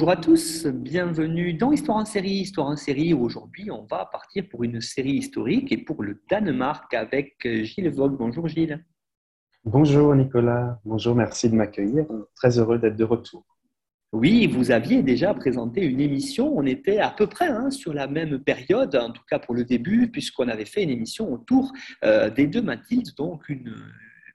[0.00, 2.30] Bonjour à tous, bienvenue dans Histoire en série.
[2.30, 6.94] Histoire en série, aujourd'hui on va partir pour une série historique et pour le Danemark
[6.94, 8.16] avec Gilles Vogue.
[8.16, 8.82] Bonjour Gilles.
[9.62, 12.06] Bonjour Nicolas, bonjour, merci de m'accueillir.
[12.34, 13.44] Très heureux d'être de retour.
[14.12, 18.06] Oui, vous aviez déjà présenté une émission, on était à peu près hein, sur la
[18.06, 22.30] même période, en tout cas pour le début, puisqu'on avait fait une émission autour euh,
[22.30, 23.74] des deux Mathildes, donc une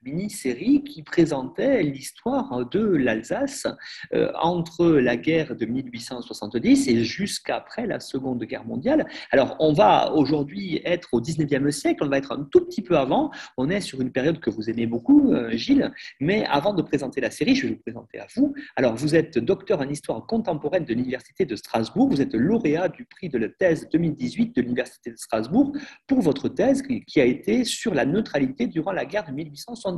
[0.05, 3.67] mini-série qui présentait l'histoire de l'Alsace
[4.13, 9.07] euh, entre la guerre de 1870 et jusqu'après la Seconde Guerre mondiale.
[9.31, 12.97] Alors, on va aujourd'hui être au 19e siècle, on va être un tout petit peu
[12.97, 13.31] avant.
[13.57, 15.91] On est sur une période que vous aimez beaucoup, euh, Gilles.
[16.19, 18.53] Mais avant de présenter la série, je vais vous présenter à vous.
[18.75, 22.09] Alors, vous êtes docteur en histoire contemporaine de l'Université de Strasbourg.
[22.09, 25.71] Vous êtes lauréat du prix de la thèse 2018 de l'Université de Strasbourg
[26.05, 29.94] pour votre thèse qui a été sur la neutralité durant la guerre de 1870.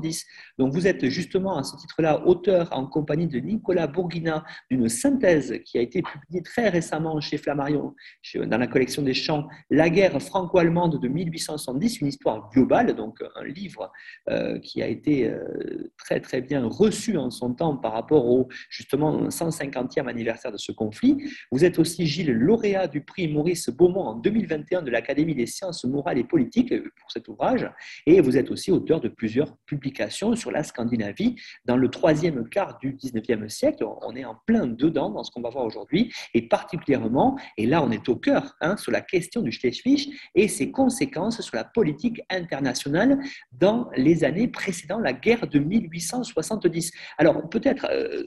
[0.58, 5.60] Donc vous êtes justement à ce titre-là auteur en compagnie de Nicolas Bourguina d'une synthèse
[5.66, 7.94] qui a été publiée très récemment chez Flammarion
[8.36, 13.44] dans la collection des chants La guerre franco-allemande de 1870, une histoire globale, donc un
[13.44, 13.92] livre
[14.30, 18.48] euh, qui a été euh, très très bien reçu en son temps par rapport au
[18.70, 21.18] justement 150e anniversaire de ce conflit.
[21.52, 25.86] Vous êtes aussi Gilles lauréat du prix Maurice Beaumont en 2021 de l'Académie des sciences
[25.86, 27.70] morales et politiques pour cet ouvrage
[28.06, 29.87] et vous êtes aussi auteur de plusieurs publications
[30.36, 33.86] sur la Scandinavie dans le troisième quart du 19e siècle.
[34.02, 37.84] On est en plein dedans dans ce qu'on va voir aujourd'hui, et particulièrement, et là
[37.84, 41.64] on est au cœur, hein, sur la question du Schleswig et ses conséquences sur la
[41.64, 43.20] politique internationale
[43.52, 46.92] dans les années précédant la guerre de 1870.
[47.18, 47.88] Alors peut-être...
[47.92, 48.24] Euh,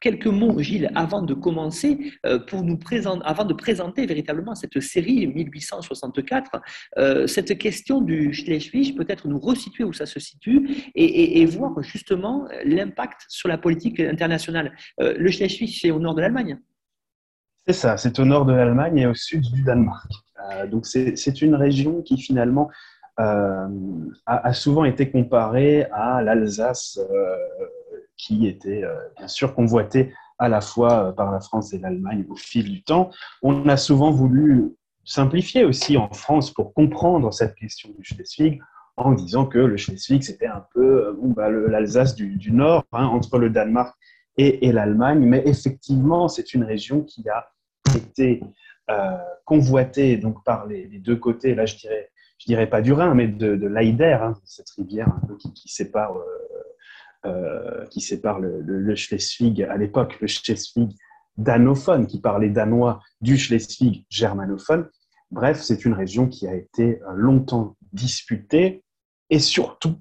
[0.00, 4.80] quelques mots, Gilles, avant de commencer, euh, pour nous présenter, avant de présenter véritablement cette
[4.80, 6.50] série 1864,
[6.98, 12.46] euh, cette question du Schleswig, peut-être nous resituer où ça se situe et, voir justement
[12.64, 14.72] l'impact sur la politique internationale.
[15.00, 16.58] Euh, le Schleswig, c'est au nord de l'Allemagne?
[17.66, 20.10] C'est ça, c'est au nord de l'Allemagne et au sud du Danemark.
[20.70, 22.70] donc c'est une région qui finalement
[23.16, 23.68] a,
[24.26, 26.98] a, souvent été comparée à l'Alsace
[28.20, 32.24] qui était euh, bien sûr convoité à la fois euh, par la France et l'Allemagne
[32.28, 33.10] au fil du temps.
[33.42, 38.60] On a souvent voulu simplifier aussi en France pour comprendre cette question du Schleswig
[38.96, 43.06] en disant que le Schleswig, c'était un peu euh, bon, bah, l'Alsace du, Nord, hein,
[43.06, 43.96] entre le Danemark
[44.36, 45.20] et, l'Allemagne.
[45.20, 47.50] Mais effectivement, c'est une région qui a
[47.94, 48.40] été
[49.44, 53.28] convoitée donc, par les, deux côtés, là je dirais, je dirais pas du Rhin, mais
[53.28, 56.16] de, de l'Aider, hein, cette rivière un peu qui, sépare
[57.90, 60.96] qui sépare le, Schleswig à l'époque, le Schleswig
[61.40, 64.88] danophone, qui parlait danois, du Schleswig germanophone.
[65.30, 68.82] Bref, c'est une région qui a été euh, longtemps disputée
[69.30, 69.94] et surtout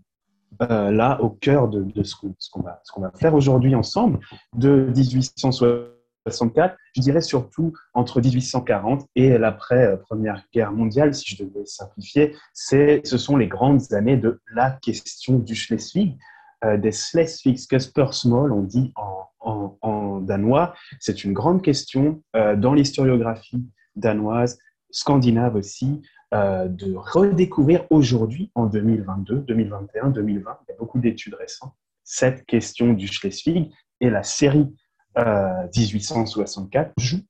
[0.61, 4.19] euh, là au cœur de, ce qu'on va, va, faire aujourd'hui ensemble,
[4.55, 12.35] de 1864, je dirais surtout entre 1840 et l'après-première guerre mondiale, si je devais simplifier,
[12.53, 16.17] ce sont les grandes années de la question du Schleswig,
[16.65, 20.75] euh, des Schleswig-Spørsmål, on dit en, danois.
[20.99, 23.65] C'est une grande question euh, dans l'historiographie
[23.95, 24.59] danoise,
[24.91, 26.01] scandinave aussi,
[26.33, 31.73] euh, de redécouvrir aujourd'hui, en 2022, 2021, 2020, il y a beaucoup d'études récentes,
[32.03, 33.71] cette question du Schleswig
[34.01, 34.67] et la série
[35.15, 37.21] 1864 joue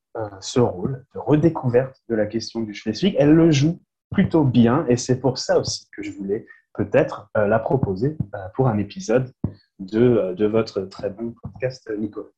[0.41, 3.15] ce rôle de redécouverte de la question du Schleswig.
[3.17, 3.79] Elle le joue
[4.11, 6.45] plutôt bien et c'est pour ça aussi que je voulais
[6.79, 9.33] peut-être euh, la proposer euh, pour un épisode
[9.79, 12.29] de, euh, de votre très bon podcast, Nicolas.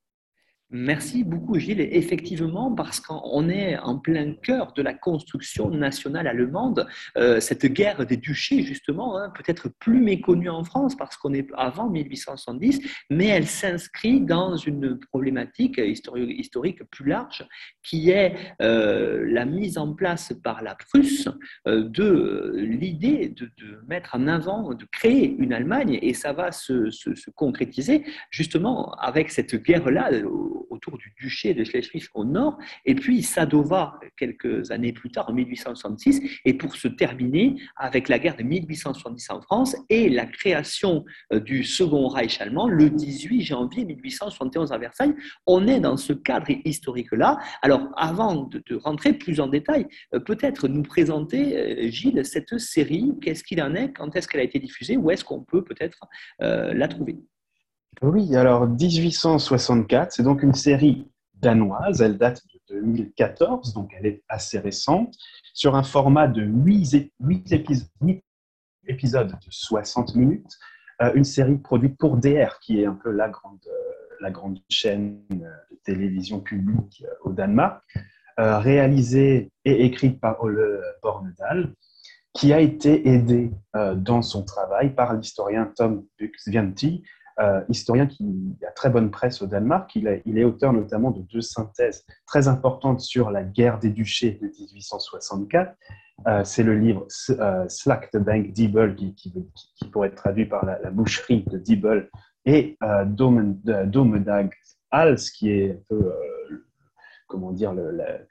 [0.73, 1.81] Merci beaucoup, Gilles.
[1.81, 6.87] Effectivement, parce qu'on est en plein cœur de la construction nationale allemande,
[7.17, 11.45] euh, cette guerre des duchés, justement, hein, peut-être plus méconnue en France parce qu'on est
[11.57, 12.79] avant 1870,
[13.09, 17.45] mais elle s'inscrit dans une problématique historique plus large
[17.83, 21.27] qui est euh, la mise en place par la Prusse
[21.67, 23.49] euh, de l'idée de,
[23.89, 29.31] mettre en avant, de créer une Allemagne, et ça va se, se concrétiser justement avec
[29.31, 30.11] cette guerre-là
[30.69, 35.33] autour du duché de Schleswig au nord, et puis Sadova quelques années plus tard, en
[35.33, 41.05] 1866, et pour se terminer avec la guerre de 1870 en France et la création
[41.33, 45.15] euh, du Second Reich allemand le 18 janvier 1871 à Versailles.
[45.47, 47.39] On est dans ce cadre historique-là.
[47.61, 53.43] Alors, avant de, rentrer plus en détail, euh, peut-être nous présenter, Gilles, cette série, qu'est-ce
[53.43, 55.99] qu'il en est, quand est-ce qu'elle a été diffusée, où est-ce qu'on peut peut-être
[56.39, 57.17] la trouver?
[58.01, 64.23] Oui, alors 1864, c'est donc une série danoise, elle date de 2014, donc elle est
[64.29, 65.15] assez récente,
[65.53, 67.11] sur un format de 8,
[68.87, 70.57] épisodes, de 60 minutes,
[71.01, 74.59] euh, une série produite pour DR, qui est un peu la grande, euh, la grande
[74.69, 77.83] chaîne euh, de télévision publique au Danemark,
[78.37, 81.75] réalisée et écrite par Ole Bornedal,
[82.33, 83.51] qui a été aidé
[83.97, 87.03] dans son travail par l'historien Tom Buxvianti,
[87.39, 89.95] euh, historien qui a très bonne presse au Danemark.
[89.95, 94.47] Il, est auteur notamment de deux synthèses très importantes sur la guerre des duchés de
[94.47, 95.73] 1864.
[96.27, 99.33] Euh, c'est le livre euh, Slack the Bank Diebel, qui,
[99.91, 102.09] pourrait être traduit par la, boucherie de Diebel,
[102.45, 104.51] et Domedag
[104.91, 106.11] Hals, qui est un peu,
[107.27, 108.23] comment dire, le, le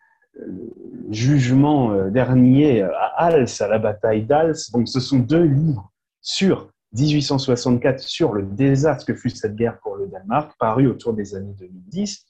[1.10, 4.56] jugement dernier à Hals, à la bataille d'Hals.
[4.72, 9.96] Donc, ce sont deux livres sur 1864 sur le désastre que fut cette guerre pour
[9.96, 12.26] le Danemark, paru autour des années 2010.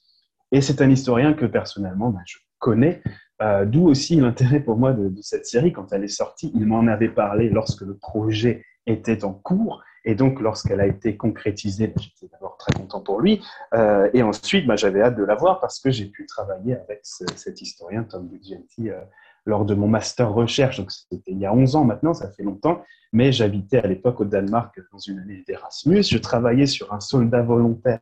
[0.51, 3.01] Et c'est un historien que personnellement ben, je connais,
[3.41, 5.73] euh, d'où aussi l'intérêt pour moi de, cette série.
[5.73, 9.83] Quand elle est sortie, il m'en avait parlé lorsque le projet était en cours.
[10.03, 13.41] Et donc, lorsqu'elle a été concrétisée, ben, j'étais d'abord très content pour lui.
[13.73, 17.01] Euh, et ensuite, ben, j'avais hâte de la voir parce que j'ai pu travailler avec
[17.03, 18.99] cet historien, Tom Bugenti, euh,
[19.45, 20.77] lors de mon master recherche.
[20.77, 22.83] Donc, c'était il y a 11 ans maintenant, ça fait longtemps.
[23.13, 26.03] Mais j'habitais à l'époque au Danemark dans une année d'Erasmus.
[26.03, 27.99] Je travaillais sur un soldat volontaire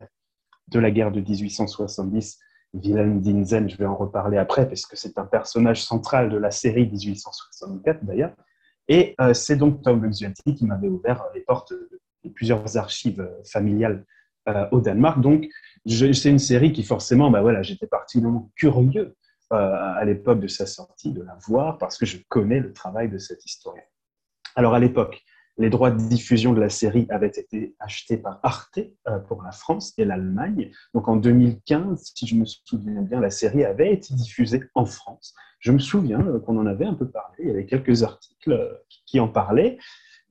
[0.68, 2.38] de la guerre de 1870,
[2.74, 3.68] Wilhelm Dinzen.
[3.68, 8.04] Je vais en reparler après parce que c'est un personnage central de la série 1864
[8.04, 8.32] d'ailleurs.
[8.86, 14.04] Et euh, c'est donc Tom Luxuenti qui m'avait ouvert les portes de plusieurs archives familiales
[14.48, 15.20] euh, au Danemark.
[15.20, 15.48] Donc,
[15.86, 19.14] c'est une série qui forcément, bah voilà, j'étais particulièrement curieux euh,
[19.50, 23.18] à l'époque de sa sortie de la voir parce que je connais le travail de
[23.18, 23.82] cet historien.
[24.54, 25.24] Alors à l'époque,
[25.60, 29.52] les droits de diffusion de la série avaient été achetés par Arte euh, pour la
[29.52, 30.70] France et l'Allemagne.
[30.94, 35.34] Donc en 2015, si je me souviens bien, la série avait été diffusée en France.
[35.58, 38.80] Je me souviens euh, qu'on en avait un peu parlé, il y avait quelques articles
[39.04, 39.78] qui en parlaient.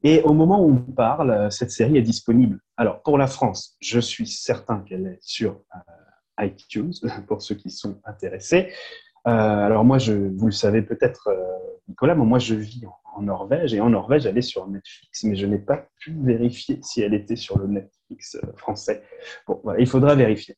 [0.01, 2.59] Et au moment où on parle, cette série est disponible.
[2.77, 5.61] Alors pour la France, je suis certain qu'elle est sur
[6.39, 6.93] iTunes,
[7.27, 8.71] pour ceux qui sont intéressés.
[9.27, 11.43] Euh, alors moi, je, vous le savez peut-être, euh,
[11.87, 15.35] Nicolas, mais moi je vis en, Norvège et en Norvège, elle est sur Netflix, mais
[15.35, 19.03] je n'ai pas pu vérifier si elle était sur le Netflix euh, français.
[19.45, 20.55] Bon, il faudra vérifier.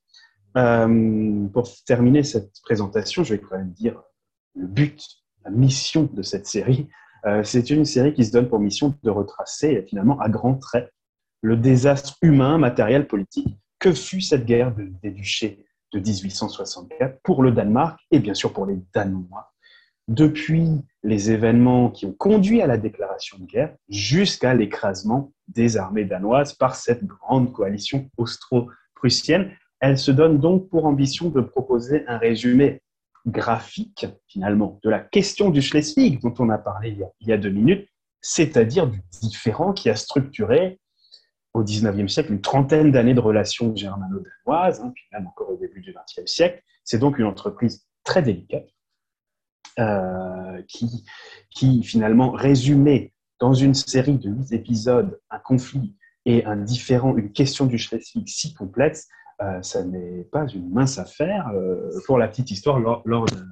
[0.54, 4.00] pour terminer cette présentation, je vais quand même dire
[4.54, 5.04] le but,
[5.44, 6.88] la mission de cette série.
[7.44, 10.92] c'est une série qui se donne pour mission de retracer finalement à grands traits
[11.42, 15.66] le désastre humain, matériel, politique que fut cette guerre des duchés?
[15.92, 19.52] De 1864 pour le Danemark et bien sûr pour les Danois,
[20.08, 20.68] depuis
[21.04, 26.54] les événements qui ont conduit à la déclaration de guerre jusqu'à l'écrasement des armées danoises
[26.54, 29.52] par cette grande coalition austro-prussienne.
[29.80, 32.82] Elle se donne donc pour ambition de proposer un résumé
[33.26, 37.50] graphique, finalement, de la question du Schleswig dont on a parlé il y a, deux
[37.50, 37.88] minutes,
[38.22, 40.80] c'est-à-dire du différent qui a structuré
[41.54, 45.82] au XIXe siècle une trentaine d'années de relations germano-danoises, hein, puis même encore au début
[45.82, 46.64] du XXe siècle.
[46.84, 48.68] C'est donc une entreprise très délicate
[49.80, 51.06] euh, qui,
[51.50, 57.32] qui finalement résumait dans une série de huit épisodes un conflit et un différent, une
[57.32, 59.08] question du Schleswig si complexe,
[59.42, 61.50] euh, ça n'est pas une mince affaire.
[61.56, 63.44] Euh, pour la petite histoire, lors, lors de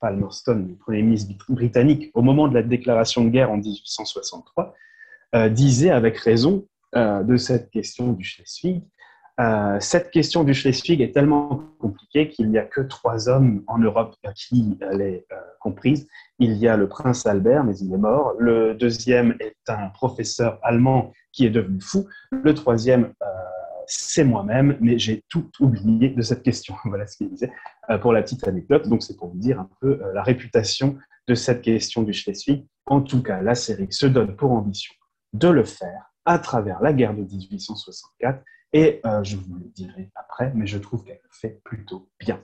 [0.00, 4.74] Palmerston, le Premier ministre britannique, au moment de la déclaration de guerre en 1863,
[5.50, 8.82] disait avec raison euh, de cette question du Schleswig.
[9.40, 13.78] Euh, cette question du Schleswig est tellement compliquée qu'il n'y a que trois hommes en
[13.78, 16.06] Europe qui l'est euh, comprise.
[16.38, 18.34] Il y a le prince Albert, mais il est mort.
[18.38, 22.06] Le deuxième est un professeur allemand qui est devenu fou.
[22.30, 23.12] Le troisième,
[23.86, 26.76] c'est moi-même, mais j'ai tout oublié de cette question.
[26.84, 27.52] voilà ce qu'il disait
[28.02, 28.88] pour la petite anecdote.
[28.88, 30.96] Donc c'est pour vous dire un peu la réputation
[31.26, 32.66] de cette question du Schleswig.
[32.86, 34.94] En tout cas, la série se donne pour ambition
[35.32, 38.42] de le faire à travers la guerre de 1864.
[38.72, 42.42] Et euh, je vous le dirai après, mais je trouve qu'elle le fait plutôt bien.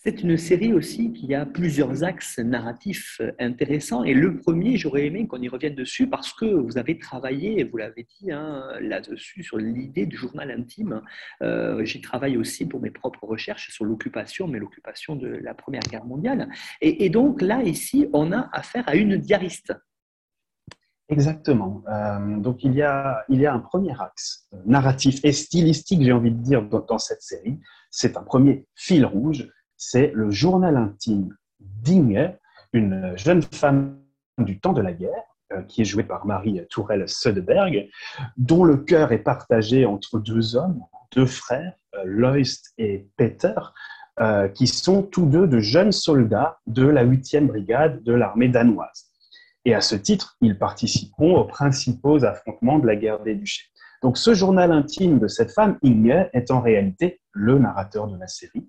[0.00, 4.04] C'est une série aussi qui a plusieurs axes narratifs intéressants.
[4.04, 7.78] Et le premier, j'aurais aimé qu'on y revienne dessus parce que vous avez travaillé, vous
[7.78, 11.02] l'avez dit, hein, là-dessus, sur l'idée du journal intime.
[11.42, 15.82] Euh, J'ai travaillé aussi pour mes propres recherches sur l'occupation, mais l'occupation de la Première
[15.82, 16.48] Guerre mondiale.
[16.80, 19.74] Et, donc là, ici, on a affaire à une diariste.
[21.08, 21.82] Exactement.
[21.88, 26.62] Euh, donc il y, a, un premier axe narratif et stylistique, j'ai envie de dire,
[26.62, 27.58] dans, cette série.
[27.90, 29.48] C'est un premier fil rouge
[29.78, 32.32] c'est le journal intime d'Inge,
[32.72, 33.96] une jeune femme
[34.36, 35.22] du temps de la guerre,
[35.52, 37.88] euh, qui est jouée par Marie Tourelle Söderberg,
[38.36, 40.82] dont le cœur est partagé entre deux hommes,
[41.14, 43.54] deux frères, euh, Loist et Peter,
[44.20, 49.07] euh, qui sont tous deux de jeunes soldats de la 8e brigade de l'armée danoise.
[49.68, 53.66] Et à ce titre, ils participeront aux principaux affrontements de la guerre des duchés.
[54.02, 58.28] Donc ce journal intime de cette femme, Inge, est en réalité le narrateur de la
[58.28, 58.66] série.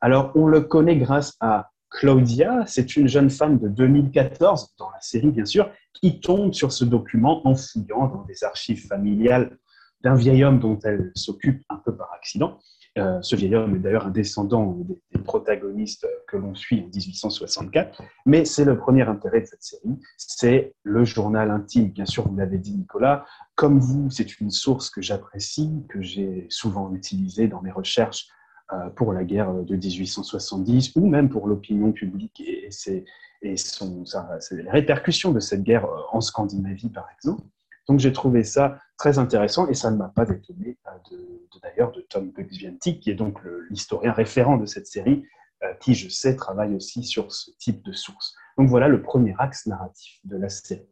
[0.00, 5.00] Alors, on le connaît grâce à Claudia, c'est une jeune femme de 2014, dans la
[5.00, 9.58] série bien sûr, qui tombe sur ce document en fouillant dans des archives familiales
[10.02, 12.60] d'un vieil homme dont elle s'occupe un peu par accident.
[12.96, 14.78] Euh, ce vieil homme est d'ailleurs un descendant
[15.12, 19.98] des, protagonistes que l'on suit en 1864, mais c'est le premier intérêt de cette série,
[20.16, 21.90] c'est le journal intime.
[21.90, 26.46] Bien sûr, vous l'avez dit Nicolas, comme vous, c'est une source que j'apprécie, que j'ai
[26.48, 28.28] souvent utilisée dans mes recherches
[28.72, 32.70] euh, pour la guerre de 1870 ou même pour l'opinion publique et,
[33.56, 34.04] son,
[34.50, 37.42] les répercussions de cette guerre euh, en Scandinavie, par exemple.
[37.88, 41.60] Donc j'ai trouvé ça très intéressant et ça ne m'a pas étonné euh, de, de,
[41.62, 43.38] d'ailleurs de Tom Bugzviantik, qui est donc
[43.70, 45.24] l'historien référent de cette série,
[45.80, 48.36] qui, je sais, travaille aussi sur ce type de source.
[48.56, 50.86] Donc voilà le premier axe narratif de la série.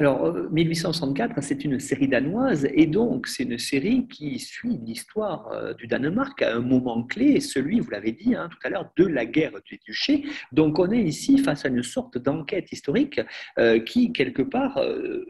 [0.00, 5.50] Alors, 1864, euh, c'est une série danoise, et donc c'est une série qui suit l'histoire
[5.50, 8.92] euh, du Danemark à un moment clé, celui, vous l'avez dit hein, tout à l'heure,
[8.96, 10.22] de la guerre du duché.
[10.52, 13.20] Donc, on est ici face à une sorte d'enquête historique
[13.58, 14.80] euh, qui, quelque part,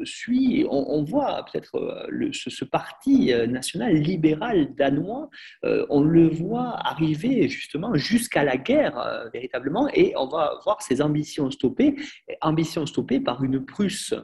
[0.05, 5.31] suit, on, voit peut-être ce, parti national libéral danois,
[5.63, 11.51] on le voit arriver justement jusqu'à la guerre, véritablement, et on va voir ses ambitions
[11.51, 11.97] stoppées,
[12.43, 14.15] ambitions stoppées par une Prusse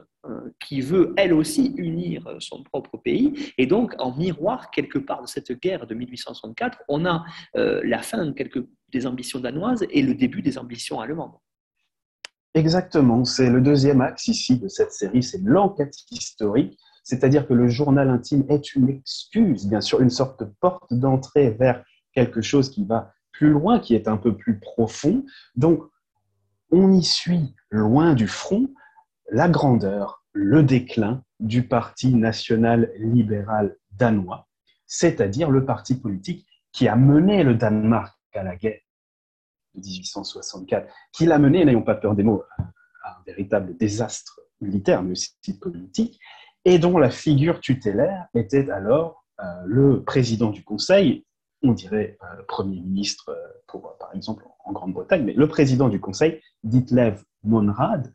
[0.59, 3.51] qui veut elle aussi unir euh, son propre pays.
[3.57, 7.23] Et donc, en miroir, quelque part de cette guerre de 1864, on a
[7.55, 8.33] euh, la fin
[8.91, 11.35] des ambitions danoises et le début des ambitions allemandes.
[12.53, 17.67] Exactement, c'est le deuxième axe ici de cette série, c'est l'enquête historique, c'est-à-dire que le
[17.67, 22.69] journal intime est une excuse, bien sûr, une sorte de porte d'entrée vers quelque chose
[22.69, 25.25] qui va plus loin, qui est un peu plus profond.
[25.55, 25.83] Donc,
[26.71, 28.69] on y suit loin du front,
[29.31, 34.47] la grandeur, le déclin du Parti national libéral danois,
[34.85, 38.81] c'est-à-dire le parti politique qui a mené le Danemark à la guerre
[39.75, 42.43] de 1864, qui l'a mené, n'ayons pas peur des mots,
[43.03, 46.19] à un véritable désastre militaire, mais aussi politique,
[46.65, 51.25] et dont la figure tutélaire était alors euh, le président du Conseil,
[51.61, 56.41] on dirait euh, Premier ministre, euh, par exemple, en Grande-Bretagne, mais le président du Conseil,
[56.63, 58.11] Ditlev Monrad,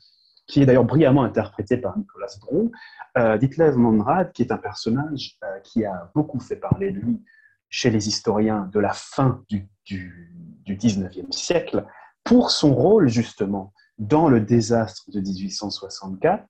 [0.51, 2.71] qui est d'ailleurs brillamment interprété par Nicolas Bron.
[3.17, 3.39] Euh,
[3.77, 7.23] Monrad, qui est un personnage euh, qui a beaucoup fait parler de lui
[7.69, 11.87] chez les historiens de la fin du, du, du 19e siècle,
[12.25, 16.45] pour son rôle justement dans le désastre de 1864,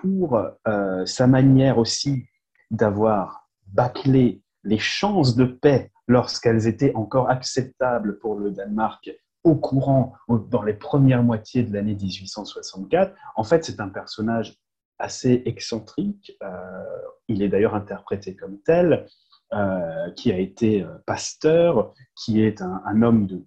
[0.00, 2.26] pour euh, sa manière aussi
[2.70, 9.10] d'avoir bâclé les chances de paix lorsqu'elles étaient encore acceptables pour le Danemark
[9.44, 13.14] au courant dans les premières moitiés de l'année 1864.
[13.36, 14.58] En fait, c'est un personnage
[15.00, 16.36] assez excentrique.
[16.42, 16.84] Euh,
[17.28, 19.06] il est d'ailleurs interprété comme tel,
[19.52, 23.42] euh, qui a été euh, pasteur, qui est un, homme de,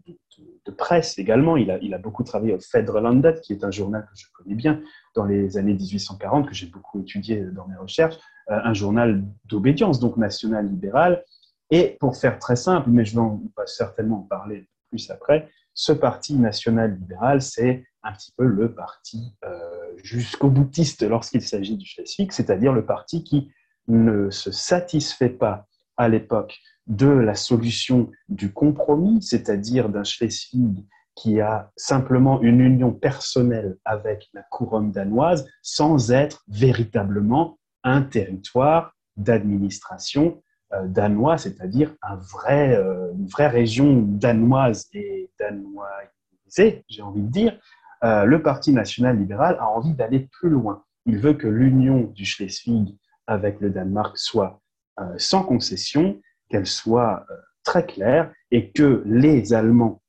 [0.78, 1.56] presse également.
[1.56, 4.82] Il a, beaucoup travaillé au Federlandet, qui est un journal que je connais bien
[5.16, 10.18] dans les années 1840, que j'ai beaucoup étudié dans mes recherches, un journal d'obédience, donc
[10.18, 11.24] national libéral.
[11.70, 15.92] Et pour faire très simple, mais je vais pas certainement en parler plus après, ce
[15.92, 21.86] parti national libéral, c'est un petit peu le parti euh, jusqu'au boutiste lorsqu'il s'agit du
[21.86, 23.52] Schleswig, c'est-à-dire le parti qui
[23.88, 31.40] ne se satisfait pas à l'époque de la solution du compromis, c'est-à-dire d'un Schleswig qui
[31.40, 40.42] a simplement une union personnelle avec la couronne danoise sans être véritablement un territoire d'administration
[40.86, 47.60] danois, c'est-à-dire un vrai, euh, une vraie région danoise et danoisée, j'ai envie de dire,
[48.04, 50.84] euh, le Parti national libéral a envie d'aller plus loin.
[51.06, 54.62] Il veut que l'union du Schleswig avec le Danemark soit
[55.00, 60.00] euh, sans concession, qu'elle soit euh, très claire et que les Allemands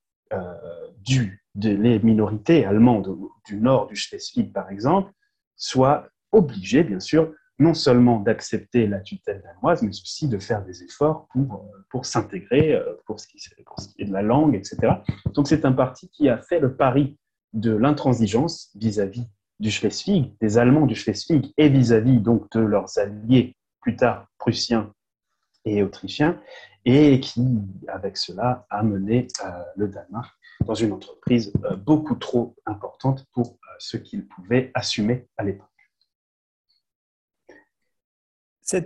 [0.99, 3.17] du, des minorités allemandes
[3.47, 5.13] du nord du Schleswig, par exemple,
[5.55, 10.83] soient obligées, bien sûr, non seulement d'accepter la tutelle danoise, mais aussi de faire des
[10.83, 13.39] efforts pour, pour s'intégrer, pour, ce qui
[13.99, 14.95] est de la langue, etc.
[15.35, 17.17] Donc c'est un parti qui a fait le pari
[17.53, 19.29] de l'intransigeance vis-à-vis
[19.61, 24.93] du Schleswig, des Allemands du Schleswig, et vis-à-vis donc de leurs alliés plus tard prussiens
[25.65, 26.41] et autrichiens,
[26.85, 27.43] et qui,
[27.89, 30.35] avec cela, a mené euh, le Danemark
[30.67, 35.69] dans une entreprise euh, beaucoup trop importante pour euh, ce qu'il pouvait assumer à l'époque.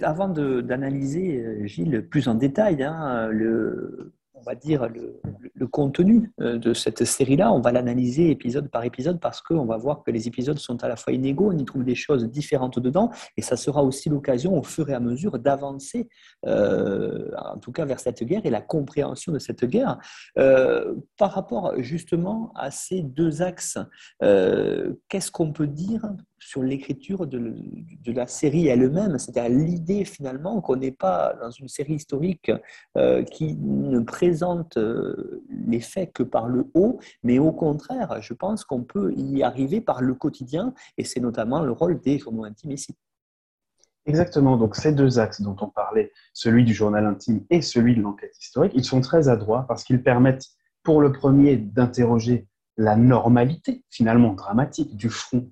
[0.02, 6.72] Avant d'analyser, Gilles, plus en détail hein, le, on va dire, le, contenu euh, de
[6.72, 7.52] cette série-là.
[7.52, 10.88] On va l'analyser épisode par épisode parce qu'on va voir que les épisodes sont à
[10.88, 14.56] la fois inégaux, on y trouve des choses différentes dedans, et ça sera aussi l'occasion
[14.56, 16.08] au fur et à mesure d'avancer,
[16.46, 19.98] euh, en tout cas vers cette guerre et la compréhension de cette guerre.
[20.38, 23.78] Euh, par rapport justement à ces deux axes,
[24.20, 26.02] qu'est-ce qu'on peut dire
[26.38, 27.54] sur l'écriture de,
[28.06, 32.50] la série elle-même, c'est-à-dire l'idée finalement qu'on n'est pas dans une série historique
[32.96, 38.34] euh, qui ne présente euh, les faits que par le haut, mais au contraire, je
[38.34, 42.44] pense qu'on peut y arriver par le quotidien, et c'est notamment le rôle des journaux
[42.44, 42.94] intimes ici.
[44.06, 48.00] Exactement, donc ces deux axes dont on parlait, celui du journal intime et celui de
[48.00, 50.46] l'enquête historique, ils sont très adroits parce qu'ils permettent
[50.82, 55.50] pour le premier d'interroger la normalité finalement dramatique du front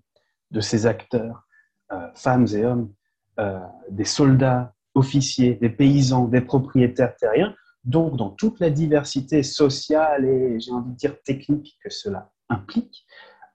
[0.56, 1.46] de ces acteurs,
[1.92, 2.90] euh, femmes et hommes,
[3.38, 3.60] euh,
[3.90, 10.58] des soldats, officiers, des paysans, des propriétaires terriens, donc dans toute la diversité sociale et
[10.58, 13.06] j'ai envie de dire technique que cela implique.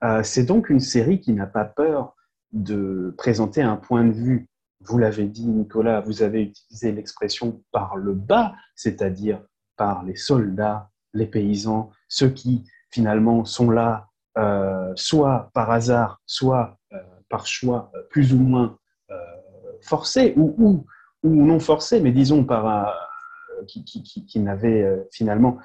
[0.04, 2.16] Euh, c'est donc une série qui n'a pas peur
[2.54, 4.48] de présenter un point de vue.
[4.82, 9.42] Vous l'avez dit, Nicolas, vous avez utilisé l'expression par le bas, c'est-à-dire
[9.76, 14.08] par les soldats, les paysans, ceux qui finalement sont là
[14.96, 16.80] soit par hasard, soit
[17.32, 18.78] par choix euh, plus ou moins
[19.10, 19.16] euh,
[19.82, 20.86] forcé ou, ou,
[21.24, 25.58] non forcé, mais disons par euh, qui, qui, qui, n'avaient finalement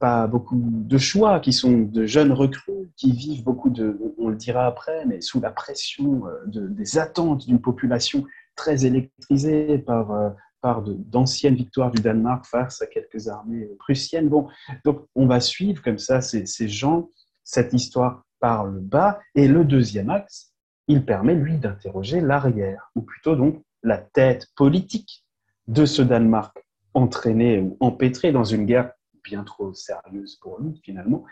[0.00, 4.34] pas beaucoup de choix, qui sont de jeunes recrues, qui vivent beaucoup de, on le
[4.34, 8.24] dira après, mais sous la pression de, des attentes d'une population
[8.56, 14.28] très électrisée par, par d'anciennes victoires du Danemark face à quelques armées prussiennes.
[14.28, 14.48] Bon,
[14.84, 17.10] donc on va suivre comme ça ces, ces gens,
[17.44, 19.20] cette histoire par le bas.
[19.34, 20.47] Et le deuxième axe,
[20.88, 25.24] il permet, lui, d'interroger l'arrière, ou plutôt donc la tête politique
[25.68, 31.24] de ce Danemark entraîné ou empêtré dans une guerre bien trop sérieuse pour lui, finalement,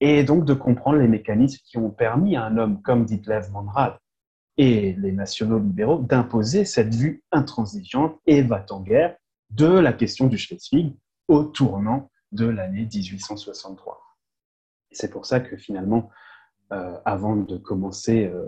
[0.00, 3.98] et donc de comprendre les mécanismes qui ont permis à un homme comme Ditlev Monrad
[4.56, 9.16] et les nationaux libéraux d'imposer cette vue intransigeante et va-t-en-guerre
[9.50, 10.94] de la question du Schleswig
[11.28, 14.00] au tournant de l'année 1863.
[14.90, 16.10] C'est pour ça que finalement,
[16.72, 18.46] euh, avant de commencer euh,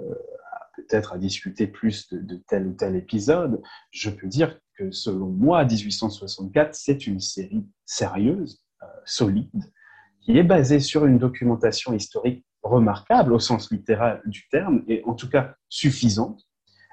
[0.77, 5.65] peut-être à discuter plus de, tel ou tel épisode, je peux dire que selon moi,
[5.65, 9.73] 1864, c'est une série sérieuse, euh, solide,
[10.21, 15.15] qui est basée sur une documentation historique remarquable au sens littéral du terme, et en
[15.15, 16.43] tout cas suffisante.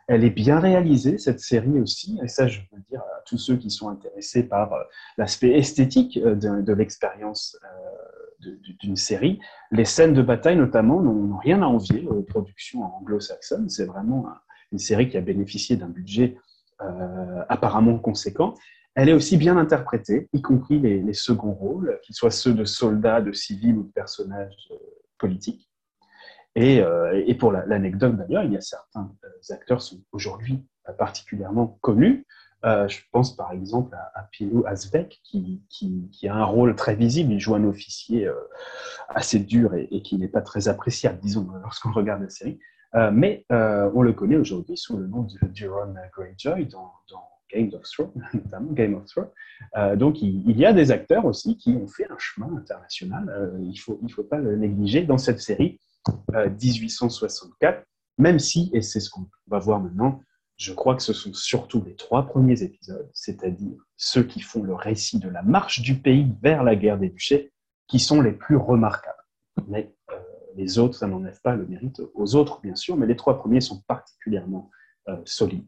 [0.08, 3.56] Elle est bien réalisée, cette série aussi, et ça je veux dire à tous ceux
[3.56, 4.84] qui sont intéressés par euh,
[5.17, 7.58] l'aspect esthétique euh, de, de l'expérience
[8.80, 9.39] d'une série.
[9.71, 13.69] Les scènes de bataille, notamment, n'ont rien à envier aux productions anglo-saxonnes.
[13.69, 14.27] C'est vraiment
[14.71, 16.38] une série qui a bénéficié d'un budget
[16.82, 18.56] euh, apparemment conséquent.
[18.95, 23.21] Elle est aussi bien interprétée, y compris les, seconds rôles, qu'ils soient ceux de soldats,
[23.21, 24.75] de civils ou de personnages euh,
[25.17, 25.69] politiques.
[26.56, 29.10] Et, euh, pour l'anecdote d'ailleurs, il y a certains
[29.49, 30.65] acteurs sont aujourd'hui
[30.97, 32.25] particulièrement connus.
[32.63, 36.95] Euh, je pense par exemple à, à Pilou Asbeck, qui, qui, a un rôle très
[36.95, 37.34] visible.
[37.34, 38.36] Il joue un officier euh,
[39.10, 42.60] assez dur et, qui n'est pas très appréciable, disons, lorsqu'on regarde la série.
[42.93, 46.91] Euh, mais on le connaît aujourd'hui sous le nom de Duron Greyjoy dans,
[47.54, 49.97] Game of Thrones, notamment Game of Thrones.
[49.97, 53.58] donc il, il, y a des acteurs aussi qui ont fait un chemin international.
[53.60, 55.78] il ne faut, il faut pas le négliger dans cette série
[56.34, 57.84] 1864,
[58.17, 60.21] même si, et c'est ce qu'on va voir maintenant,
[60.62, 64.76] je crois que ce sont surtout les trois premiers épisodes, c'est-à-dire ceux qui font le
[64.76, 67.52] récit de la marche du pays vers la guerre des duchés,
[67.88, 69.26] qui sont les plus remarquables.
[69.67, 70.19] Mais euh,
[70.56, 73.60] les autres, ça n'enlève pas le mérite aux autres, bien sûr, mais les trois premiers
[73.60, 74.69] sont particulièrement
[75.08, 75.65] euh, solides.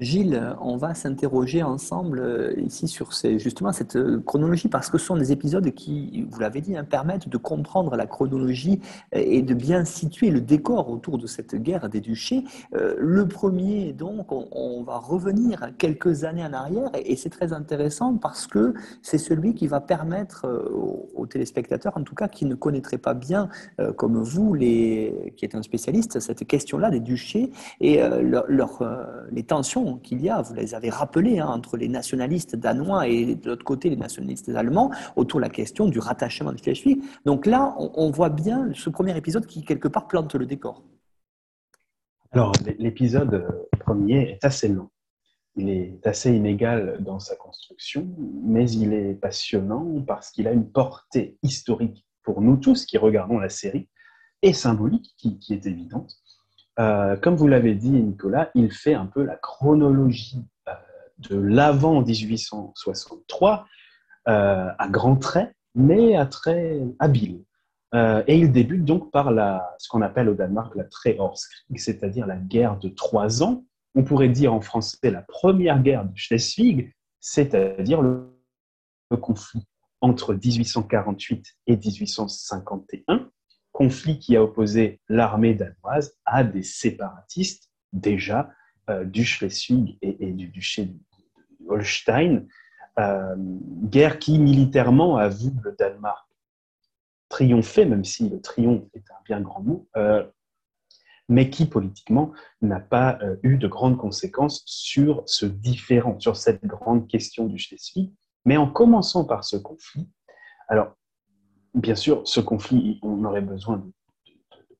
[0.00, 5.04] Gilles, on va s'interroger ensemble euh, ici sur justement cette euh, chronologie parce que ce
[5.04, 8.80] sont des épisodes qui, vous l'avez dit, hein, permettent de comprendre la chronologie
[9.14, 12.44] euh, et de bien situer le décor autour de cette guerre des duchés.
[12.72, 18.46] Le premier, donc, on, va revenir quelques années en arrière et c'est très intéressant parce
[18.46, 20.46] que c'est celui qui va permettre
[21.14, 23.48] aux téléspectateurs, en tout cas qui ne connaîtraient pas bien,
[23.96, 28.00] comme vous, qui êtes un spécialiste, cette question-là des duchés et
[29.32, 33.34] les tensions qu'il y a, vous les avez rappelés, hein, entre les nationalistes danois et
[33.34, 37.02] de l'autre côté les nationalistes allemands, autour de la question du rattachement de Schleswig.
[37.24, 40.82] Donc là, on, voit bien ce premier épisode qui, quelque part, plante le décor.
[42.32, 44.90] Alors, l'épisode premier est assez long.
[45.56, 48.06] Il est assez inégal dans sa construction,
[48.44, 53.38] mais il est passionnant parce qu'il a une portée historique pour nous tous qui regardons
[53.38, 53.88] la série
[54.42, 56.19] et symbolique qui est évidente.
[56.80, 60.72] Euh, comme vous l'avez dit, Nicolas, il fait un peu la chronologie euh,
[61.18, 63.66] de l'avant 1863
[64.28, 67.44] euh, à grands traits, mais à très habile.
[67.94, 69.30] et il débute donc par
[69.78, 73.64] ce qu'on appelle au Danemark la Treårskrig, c'est-à-dire la guerre de trois ans.
[73.94, 78.30] On pourrait dire en français la première guerre de Schleswig, c'est-à-dire le
[79.20, 79.66] conflit
[80.00, 83.29] entre 1848 et 1851
[83.80, 88.50] conflit qui a opposé l'armée danoise à des séparatistes déjà
[88.90, 90.98] euh, du Schleswig et, du duché de
[91.66, 92.44] Holstein.
[92.98, 96.28] Euh, guerre qui militairement a vu le Danemark
[97.30, 100.26] triompher, même si le triomphe est un bien grand mot, euh,
[101.30, 107.08] mais qui politiquement n'a pas eu de grandes conséquences sur ce différent, sur cette grande
[107.08, 108.12] question du Schleswig.
[108.44, 110.06] Mais en commençant par ce conflit,
[110.68, 110.98] alors
[111.74, 113.84] bien sûr, ce conflit, on aurait besoin de,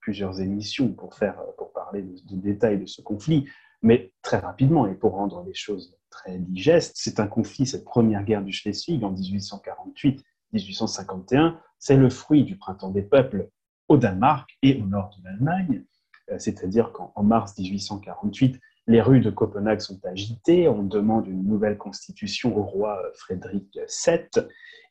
[0.00, 3.46] plusieurs émissions pour, faire, pour parler du détail de ce conflit,
[3.82, 8.24] mais très rapidement et pour rendre les choses très digestes, c'est un conflit, cette première
[8.24, 9.12] guerre du Schleswig en
[10.54, 13.50] 1848-1851, c'est le fruit du printemps des peuples
[13.88, 15.84] au Danemark et au nord de l'Allemagne,
[16.30, 21.78] euh, c'est-à-dire qu'en mars 1848, les rues de Copenhague sont agitées, on demande une nouvelle
[21.78, 24.44] constitution au roi Frédéric VII,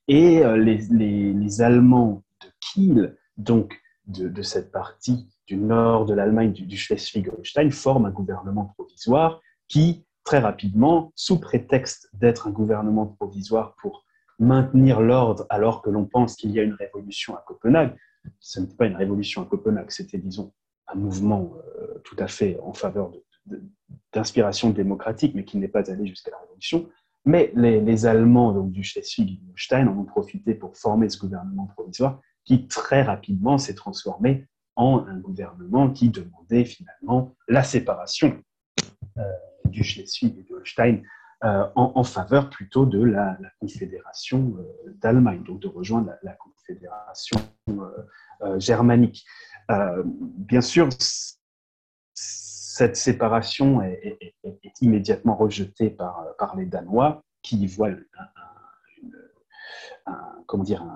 [0.09, 6.77] et euh, les, Allemands de Kiel, donc de, cette partie du nord de l'Allemagne, du,
[6.77, 14.03] Schleswig-Holstein, forment un gouvernement provisoire qui, très rapidement, sous prétexte d'être un gouvernement provisoire pour
[14.39, 17.95] maintenir l'ordre alors que l'on pense qu'il y a une révolution à Copenhague,
[18.39, 20.51] ce n'était pas une révolution à Copenhague, c'était, disons,
[20.87, 23.11] un mouvement euh, tout à fait en faveur
[24.11, 26.89] d'inspiration démocratique, mais qui n'est pas allé jusqu'à la révolution.
[27.25, 32.67] Mais les, Allemands donc, du Schleswig-Holstein en ont profité pour former ce gouvernement provisoire qui
[32.67, 38.41] très rapidement s'est transformé en un gouvernement qui demandait finalement la séparation
[39.17, 39.23] euh,
[39.65, 41.01] du Schleswig et de Holstein
[41.43, 47.39] euh, en, faveur plutôt de la, confédération euh, d'Allemagne, donc de rejoindre la, confédération
[48.57, 49.25] germanique.
[49.67, 50.87] bien sûr,
[52.79, 54.33] cette séparation est,
[54.79, 57.89] immédiatement rejetée par, par, les Danois, qui voient
[60.45, 60.87] comment dire,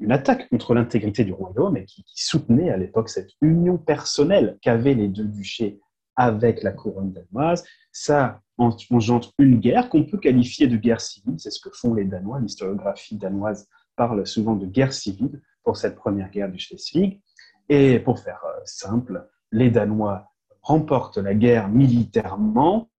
[0.00, 4.94] une attaque contre l'intégrité du royaume et qui, soutenaient à l'époque cette union personnelle qu'avaient
[4.94, 5.78] les deux duchés
[6.16, 7.64] avec la couronne danoise.
[7.92, 12.04] Ça engendre une guerre qu'on peut qualifier de guerre civile, c'est ce que font les
[12.04, 12.40] Danois.
[12.40, 17.20] L'historiographie danoise parle souvent de guerre civile pour cette première guerre du Schleswig.
[17.68, 20.28] Et pour faire euh, simple, les Danois
[20.68, 22.90] remporte la guerre militairement,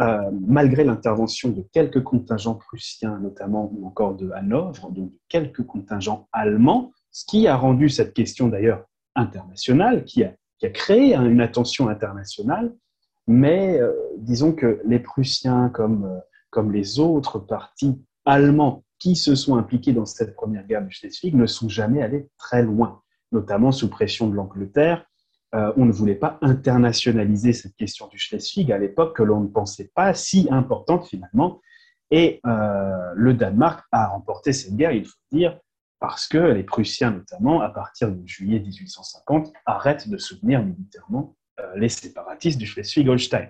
[0.00, 5.64] euh, malgré l'intervention de quelques contingents prussiens, notamment, ou encore de Hanovre, donc de quelques
[5.64, 8.84] contingents allemands, ce qui a rendu cette question d'ailleurs
[9.14, 10.34] internationale, qui a,
[10.72, 12.74] créé une attention internationale,
[13.26, 19.34] mais euh, disons que les Prussiens, comme, euh, comme les autres partis allemands qui se
[19.34, 23.72] sont impliqués dans cette première guerre du Schleswig, ne sont jamais allés très loin, notamment
[23.72, 25.04] sous pression de l'Angleterre,
[25.54, 29.46] euh, on ne voulait pas internationaliser cette question du Schleswig à l'époque que l'on ne
[29.46, 31.60] pensait pas si importante finalement.
[32.10, 35.58] Et euh, le Danemark a remporté cette guerre, il faut dire,
[36.00, 41.72] parce que les Prussiens notamment, à partir de juillet 1850, arrêtent de soutenir militairement euh,
[41.76, 43.48] les séparatistes du Schleswig-Holstein.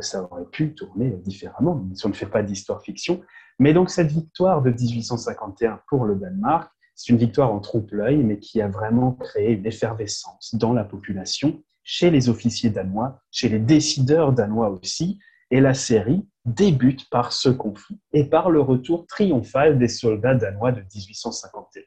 [0.00, 3.20] ça aurait pu tourner différemment, si on ne fait pas d'histoire-fiction.
[3.58, 8.38] Mais donc cette victoire de 1851 pour le Danemark, c'est une victoire en trompe-l'œil, mais
[8.38, 13.58] qui a vraiment créé une effervescence dans la population, chez les officiers danois, chez les
[13.58, 15.18] décideurs danois aussi.
[15.50, 20.72] Et la série débute par ce conflit et par le retour triomphal des soldats danois
[20.72, 21.82] de 1851.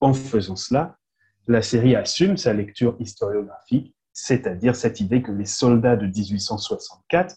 [0.00, 0.98] En faisant cela,
[1.46, 7.36] la série assume sa lecture historiographique, c'est-à-dire cette idée que les soldats de 1864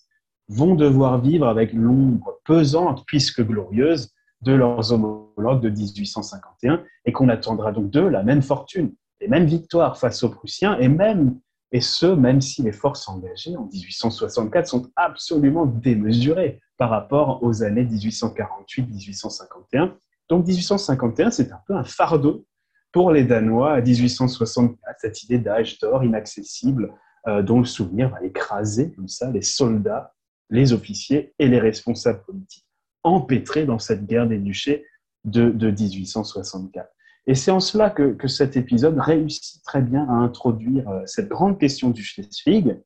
[0.49, 4.12] vont devoir vivre avec l'ombre pesante puisque glorieuse
[4.43, 9.45] de leurs homologues de 1851 et qu'on attendra donc d'eux la même fortune, les mêmes
[9.45, 11.39] victoires face aux Prussiens et même
[11.75, 17.63] et ce, même si les forces engagées en 1864 sont absolument démesurées par rapport aux
[17.63, 19.93] années 1848-1851.
[20.29, 22.45] Donc 1851, c'est un peu un fardeau
[22.91, 26.93] pour les Danois à 1864, cette idée d'âge d'or inaccessible
[27.27, 30.13] euh, dont le souvenir va écraser comme ça les soldats,
[30.51, 32.67] les officiers et les responsables politiques
[33.03, 34.85] empêtrés dans cette guerre des duchés
[35.25, 36.89] de, 1864.
[37.27, 41.29] Et c'est en cela que, que, cet épisode réussit très bien à introduire euh, cette
[41.29, 42.77] grande question du Schleswig,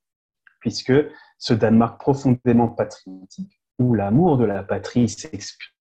[0.59, 0.93] puisque
[1.39, 5.71] ce Danemark profondément patriotique, où l'amour de la patrie s'exprime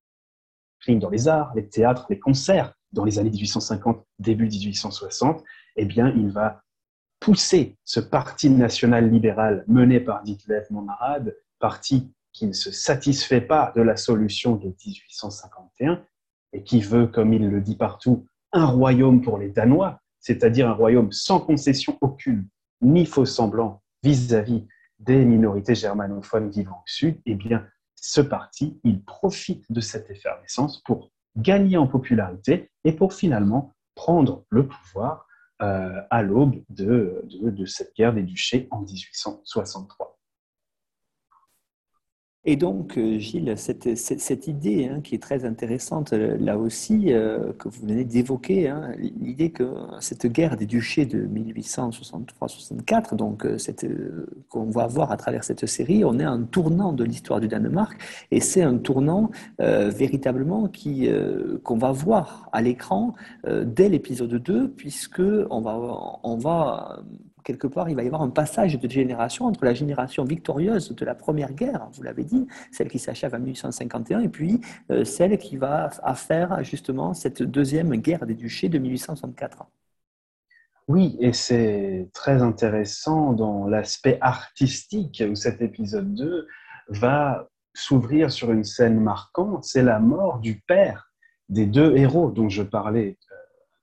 [1.01, 5.43] dans les arts, les théâtres, les concerts, dans les années 1850, début 1860,
[5.77, 6.63] eh bien, il va
[7.21, 13.73] pousser ce parti national libéral mené par Ditlev Monrad, parti qui ne se satisfait pas
[13.75, 16.05] de la solution de 1851
[16.53, 20.75] et qui veut, comme il le dit partout, un royaume pour les Danois, c'est-à-dire un
[20.75, 22.47] royaume sans concession aucune,
[22.83, 24.67] ni faux semblant vis-à-vis
[24.99, 30.83] des minorités germanophones vivant au Sud, eh bien, ce parti, il profite de cette effervescence
[30.83, 35.27] pour gagner en popularité et pour finalement prendre le pouvoir
[35.63, 40.16] euh, à l'aube de, de, cette guerre des duchés en 1863.
[42.49, 47.53] Et donc, euh, Gilles, cette, idée hein, qui est très intéressante, euh, là aussi, euh,
[47.59, 49.65] que vous venez d'évoquer, hein, l'idée que
[49.99, 53.45] cette guerre des duchés de 1863-64, donc
[54.49, 58.01] qu'on va voir à travers cette série, on est un tournant de l'histoire du Danemark,
[58.31, 60.71] et c'est un tournant véritablement
[61.65, 67.03] qu'on va voir à l'écran dès l'épisode 2, puisque on va, on va
[67.47, 71.05] quelque part, il va y avoir un passage de génération entre la génération victorieuse de
[71.05, 75.39] la Première Guerre, vous l'avez dit, celle qui s'achève en 1851, et puis euh, celle
[75.39, 79.65] qui va faire justement cette deuxième guerre des duchés de 1864.
[80.89, 86.49] Oui, et c'est très intéressant dans l'aspect artistique où cet épisode 2
[86.89, 91.13] va s'ouvrir sur une scène marquante, c'est la mort du père
[91.49, 93.19] des deux héros dont je parlais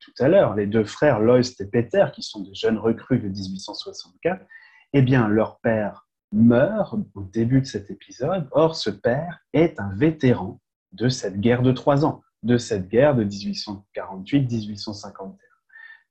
[0.04, 3.28] tout à l'heure, les deux frères Loist et Peter, qui sont des jeunes recrues de
[3.28, 4.46] 1864,
[4.94, 8.48] eh bien, leur père meurt au début de cet épisode.
[8.52, 10.60] Or, ce père est un vétéran
[10.92, 15.36] de cette guerre de trois ans, de cette guerre de 1848-1851.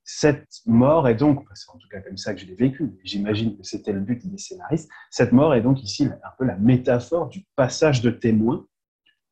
[0.05, 3.57] Cette mort est donc, c'est en tout cas comme ça que je l'ai vécu, j'imagine
[3.57, 7.29] que c'était le but des scénaristes, cette mort est donc ici un peu la métaphore
[7.29, 8.67] du passage de témoin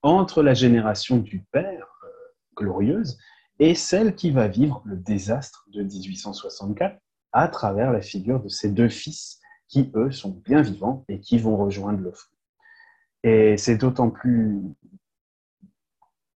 [0.03, 2.09] entre la génération du père, euh,
[2.57, 3.19] glorieuse,
[3.61, 6.99] et celle qui va vivre le désastre de 1864
[7.33, 11.39] à travers la figure de ses deux fils qui, eux, sont bien vivants et qui
[11.39, 12.35] vont rejoindre le front.
[13.23, 14.63] Et c'est d'autant plus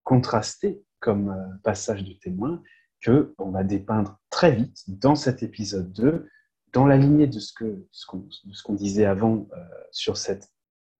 [0.05, 2.63] contrasté comme euh, passage de témoin
[3.01, 6.29] que on va dépeindre très vite dans cet épisode 2,
[6.73, 10.53] dans la lignée de ce qu'on ce qu'on disait avant euh, sur cette,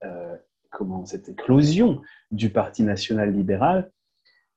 [0.05, 0.37] euh,
[0.71, 3.93] comment, cette éclosion du Parti national libéral,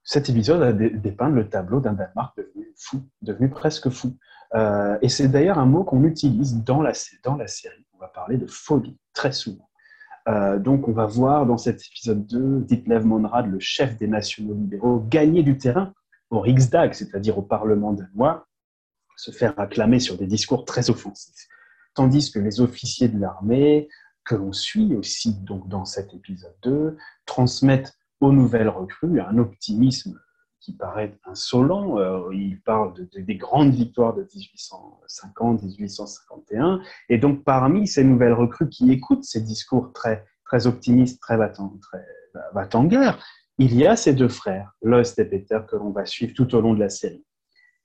[0.08, 4.16] cet épisode a dépeint le tableau d'un Danemark devenu fou, devenu presque fou.
[4.56, 7.86] Euh, et c'est d'ailleurs un mot qu'on utilise dans la, série.
[7.92, 9.70] On va parler de folie très souvent.
[10.30, 14.54] Euh, donc on va voir dans cet épisode 2 Ditlev Monrad, le chef des nationaux
[14.54, 15.94] libéraux, gagner du terrain
[16.30, 18.48] au Riksdag, c'est-à-dire au Parlement danois,
[19.18, 21.50] se faire acclamer sur des discours très offensifs.
[21.96, 23.90] Tandis que les officiers de l'armée,
[24.24, 30.20] que l'on suit aussi donc dans cet épisode 2, transmettent aux nouvelles recrues, un optimisme
[30.60, 32.00] qui paraît insolent.
[32.00, 36.82] Euh, il parle des grandes victoires de 1850, 1851.
[37.10, 42.70] Et donc, parmi ces nouvelles recrues qui écoutent ces discours très, très optimistes, très va
[42.74, 43.20] en guerre,
[43.58, 46.62] il y a ces deux frères, Lost et Peter, que l'on va suivre tout au
[46.62, 47.26] long de la série.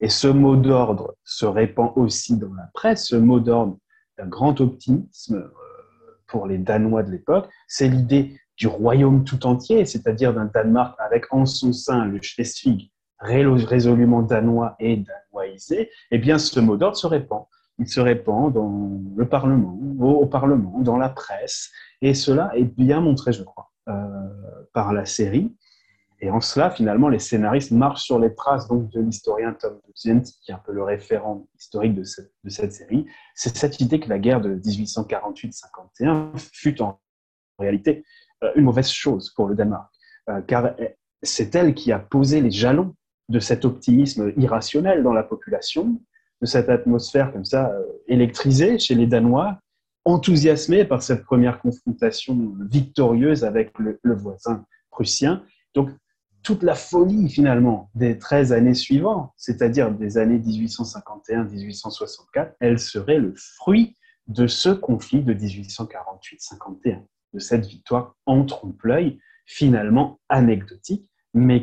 [0.00, 3.78] Et ce mot d'ordre se répand aussi dans la presse, ce mot d'ordre
[4.18, 5.48] d'un grand optimisme euh,
[6.26, 11.32] pour les Danois de l'époque, c'est l'idée du royaume tout entier, c'est-à-dire d'un Danemark avec
[11.32, 12.90] en son sein le Schleswig
[13.22, 17.44] résolument danois et danoisé, eh bien ce mot d'ordre se répand.
[17.78, 23.00] Il se répand dans le Parlement, au, Parlement, dans la presse, et cela est bien
[23.00, 23.94] montré, je crois, euh,
[24.72, 25.56] par la série.
[26.20, 30.22] Et en cela, finalement, les scénaristes marchent sur les traces donc, de l'historien Tom Duzent,
[30.42, 33.06] qui est un peu le référent historique de cette, série.
[33.34, 37.00] C'est cette idée que la guerre de 1848-51 fut en
[37.58, 38.04] réalité
[38.56, 39.90] une mauvaise chose pour le Danemark,
[40.28, 40.74] euh, car
[41.22, 42.94] c'est elle qui a posé les jalons
[43.28, 46.00] de cet optimisme irrationnel dans la population,
[46.40, 49.58] de cette atmosphère comme ça euh, électrisée chez les Danois,
[50.04, 55.44] enthousiasmé par cette première confrontation victorieuse avec le, voisin prussien.
[55.74, 55.90] Donc,
[56.42, 63.32] toute la folie finalement des 13 années suivantes, c'est-à-dire des années 1851-1864, elle serait le
[63.36, 67.02] fruit de ce conflit de 1848-51,
[67.32, 71.62] de cette victoire en trompe-l'œil, finalement anecdotique, mais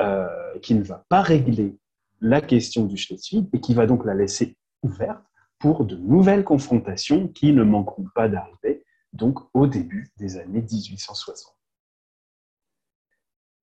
[0.00, 0.26] euh,
[0.62, 1.76] qui ne va pas régler
[2.20, 5.22] la question du Schleswig et qui va donc la laisser ouverte
[5.58, 11.61] pour de nouvelles confrontations qui ne manqueront pas d'arriver, donc au début des années 1860.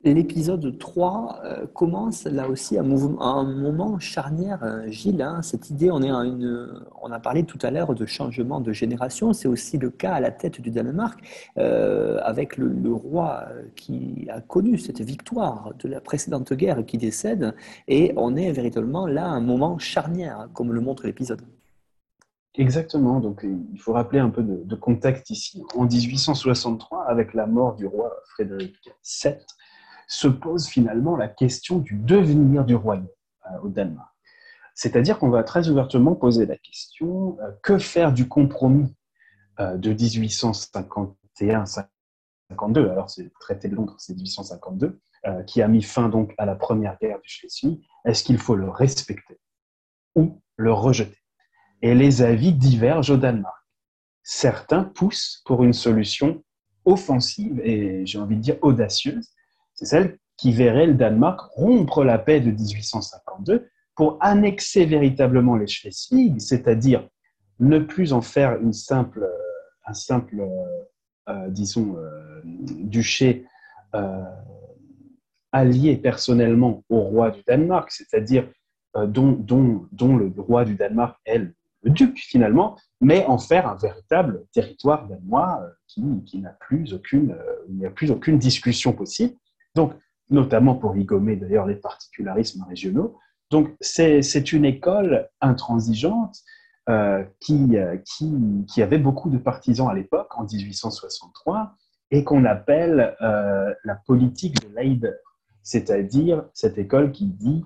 [0.01, 5.21] L'épisode 3 euh, commence là aussi à, un moment charnière, euh, Gilles.
[5.21, 5.41] Hein.
[5.41, 6.09] cette idée, on, est
[7.01, 9.33] on a parlé tout à l'heure de changement de génération.
[9.33, 11.19] C'est aussi le cas à la tête du Danemark,
[11.57, 17.53] euh, avec le, roi qui a connu cette victoire de la précédente guerre qui décède.
[17.89, 21.41] Et on est véritablement là à un moment charnière, comme le montre l'épisode.
[22.55, 23.19] Exactement.
[23.19, 25.61] Donc, il faut rappeler un peu de, contexte ici.
[25.75, 28.75] En 1863, avec la mort du roi Frédéric
[29.23, 29.35] VII,
[30.09, 33.07] se pose finalement la question du devenir du royaume
[33.45, 34.09] euh, au Danemark.
[34.73, 38.93] C'est-à-dire qu'on va très ouvertement poser la question euh, que faire du compromis
[39.59, 44.99] euh, de 1851-52 Alors, c'est le traité de Londres, c'est 1852,
[45.45, 47.85] qui a mis fin donc à la première guerre du Schleswig.
[48.05, 49.37] Est-ce qu'il faut le respecter
[50.15, 51.19] ou le rejeter?
[51.81, 53.61] Et les avis divergent au Danemark.
[54.23, 56.41] Certains poussent pour une solution
[56.85, 59.29] offensive et j'ai envie de dire audacieuse.
[59.79, 65.67] C'est celle qui verrait le Danemark rompre la paix de 1852 pour annexer véritablement les
[65.67, 67.07] Schleswig, c'est-à-dire
[67.61, 69.25] ne plus en faire une simple,
[69.85, 70.45] un simple,
[71.29, 73.45] euh, disons, euh, duché
[73.95, 74.21] euh,
[75.53, 78.49] allié personnellement au roi du Danemark, c'est-à-dire
[78.95, 81.39] dont, dont, dont, le roi du Danemark est
[81.83, 86.93] le duc finalement, mais en faire un véritable territoire danois euh, qui, qui n'a plus
[86.93, 89.35] aucune, euh, il n'y a plus aucune discussion possible.
[89.75, 89.93] Donc,
[90.29, 93.17] notamment pour y gommer d'ailleurs les particularismes régionaux.
[93.49, 96.37] Donc, c'est une école intransigeante
[96.87, 97.75] euh, qui,
[98.67, 101.75] qui, avait beaucoup de partisans à l'époque, en 1863,
[102.11, 105.13] et qu'on appelle la politique de Leider,
[105.63, 107.63] c'est-à-dire cette école qui dit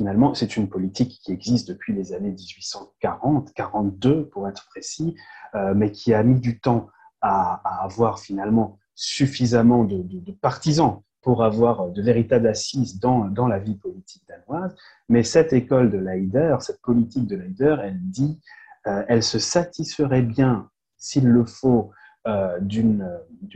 [0.00, 5.14] finalement, c'est une politique qui existe depuis les années 1840, 42 pour être précis,
[5.54, 6.88] euh, mais qui a mis du temps
[7.20, 13.76] à, avoir finalement suffisamment de, partisans pour avoir de véritables assises dans, dans, la vie
[13.76, 14.76] politique danoise.
[15.08, 18.38] Mais cette école de Leider, cette politique de Leider, elle dit,
[18.86, 21.92] euh, elle se satisferait bien, s'il le faut,
[22.26, 23.08] euh, d'une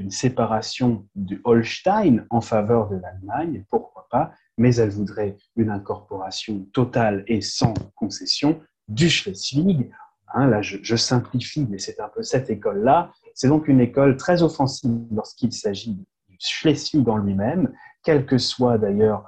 [0.08, 7.24] séparation du Holstein en faveur de l'Allemagne, pourquoi pas, mais elle voudrait une incorporation totale
[7.26, 9.90] et sans concession du Schleswig.
[10.32, 13.12] Hein, là, je, simplifie, mais c'est un peu cette école-là.
[13.34, 16.06] C'est donc une école très offensive lorsqu'il s'agit du
[16.38, 19.24] Schleswig en lui-même, quelle que soit d'ailleurs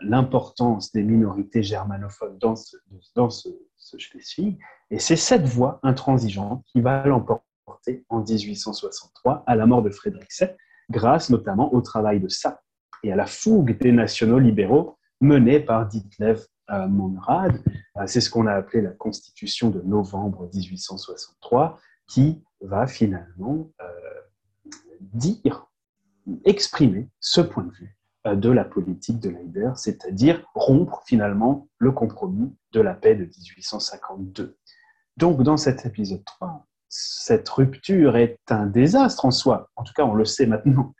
[0.00, 3.48] l'importance des minorités germanophones dans ce,
[3.98, 4.58] Schleswig.
[4.90, 10.30] Et c'est cette voie intransigeante qui va l'emporter en 1863 à la mort de Frédéric
[10.38, 10.50] VII,
[10.90, 12.60] grâce notamment au travail de Sapp
[13.02, 17.62] et à la fougue des nationaux libéraux menée par Ditlev euh, Monrad.
[17.96, 23.86] Euh, c'est ce qu'on a appelé la Constitution de novembre 1863, qui va finalement euh,
[25.00, 25.66] dire,
[26.44, 32.56] exprimer ce point de vue de la politique de Leider, c'est-à-dire rompre finalement le compromis
[32.72, 34.56] de la paix de 1852.
[35.16, 40.04] Donc dans cet épisode 3, cette rupture est un désastre en soi, en tout cas
[40.04, 40.92] on le sait maintenant,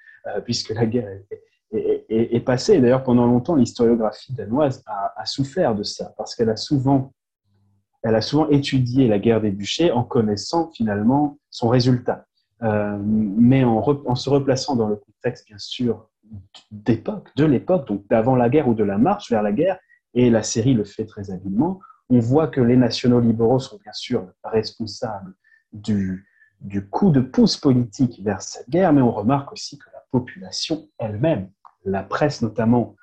[0.44, 2.80] puisque la guerre est, est, passé.
[2.80, 7.12] D'ailleurs, pendant longtemps, l'historiographie danoise a, souffert de ça, parce qu'elle a souvent,
[8.02, 12.26] elle a souvent étudié la guerre des bûchers en connaissant finalement son résultat,
[12.62, 16.08] euh, mais en, se replaçant dans le contexte, bien sûr,
[16.70, 19.78] d'époque, de l'époque, donc d'avant la guerre ou de la marche vers la guerre,
[20.14, 21.80] et la série le fait très habilement.
[22.08, 25.34] On voit que les nationaux libéraux sont bien sûr responsables
[25.72, 26.24] du
[26.90, 31.50] coup de pouce politique vers cette guerre, mais on remarque aussi que la population elle-même
[31.86, 32.96] la presse notamment,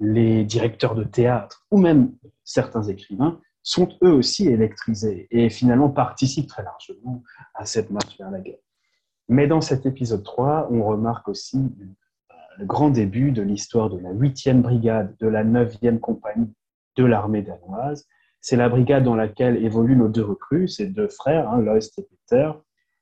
[0.00, 6.48] les directeurs de théâtre ou même certains écrivains sont eux aussi électrisés et finalement participent
[6.48, 7.22] très largement
[7.54, 8.58] à cette marche vers la guerre.
[9.28, 11.58] Mais dans cet épisode 3, on remarque aussi
[12.58, 16.52] le grand début de l'histoire de la 8e brigade de la 9e compagnie
[16.96, 18.06] de l'armée danoise.
[18.40, 22.50] C'est la brigade dans laquelle évoluent nos deux recrues, ces deux frères, hein, et Peter,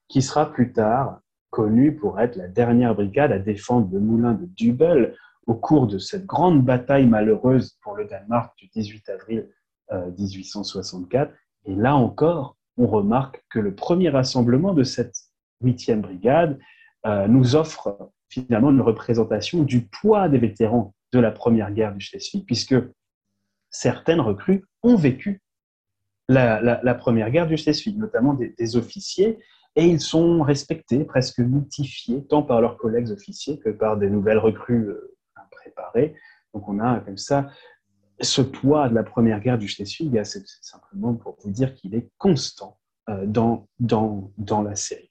[0.07, 4.45] qui sera plus tard connue pour être la dernière brigade à défendre le moulin de
[4.45, 5.15] Dubel
[5.47, 9.49] au cours de cette grande bataille malheureuse pour le Danemark du 18 avril
[9.91, 11.31] 1864.
[11.31, 11.33] Euh,
[11.65, 15.15] Et là encore, on remarque que le premier rassemblement de cette
[15.61, 16.57] huitième brigade
[17.05, 21.99] euh, nous offre finalement une représentation du poids des vétérans de la première guerre du
[21.99, 22.75] Schleswig, puisque
[23.69, 25.41] certaines recrues ont vécu
[26.27, 29.39] la, première guerre du Schleswig, notamment des, officiers,
[29.75, 34.37] et ils sont respectés, presque mythifiés, tant par leurs collègues officiers que par des nouvelles
[34.37, 35.15] recrues euh,
[35.51, 36.15] préparées.
[36.53, 37.49] Donc on a comme ça
[38.21, 42.09] ce poids de la première guerre du Schleswig, c'est simplement pour vous dire qu'il est
[42.17, 45.08] constant euh, dans, dans, dans la série.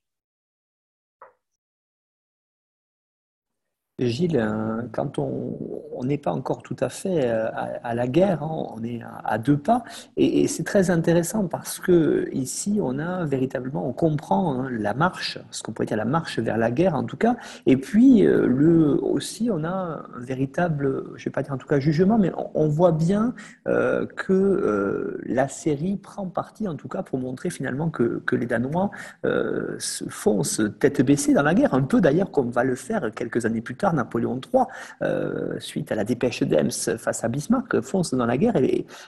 [3.99, 7.49] Gilles, euh, quand on n'est pas encore tout à fait euh,
[7.83, 9.83] à, la guerre, hein, on est à, deux pas,
[10.17, 15.41] et, c'est très intéressant parce que ici on a véritablement, on comprend hein, la marche,
[15.51, 17.37] ce qu'on pourrait dire la marche vers la guerre en tout cas,
[17.67, 21.67] et puis euh, le aussi on a un véritable, je vais pas dire en tout
[21.67, 23.35] cas jugement, mais on, voit bien
[23.65, 28.91] que la série prend parti en tout cas pour montrer finalement que, que les Danois
[29.25, 33.47] se foncent tête baissée dans la guerre, un peu d'ailleurs comme va le faire quelques
[33.47, 34.64] années plus tard Napoléon III,
[35.03, 38.57] euh, suite à la dépêche d'Ems face à Bismarck, fonce dans la guerre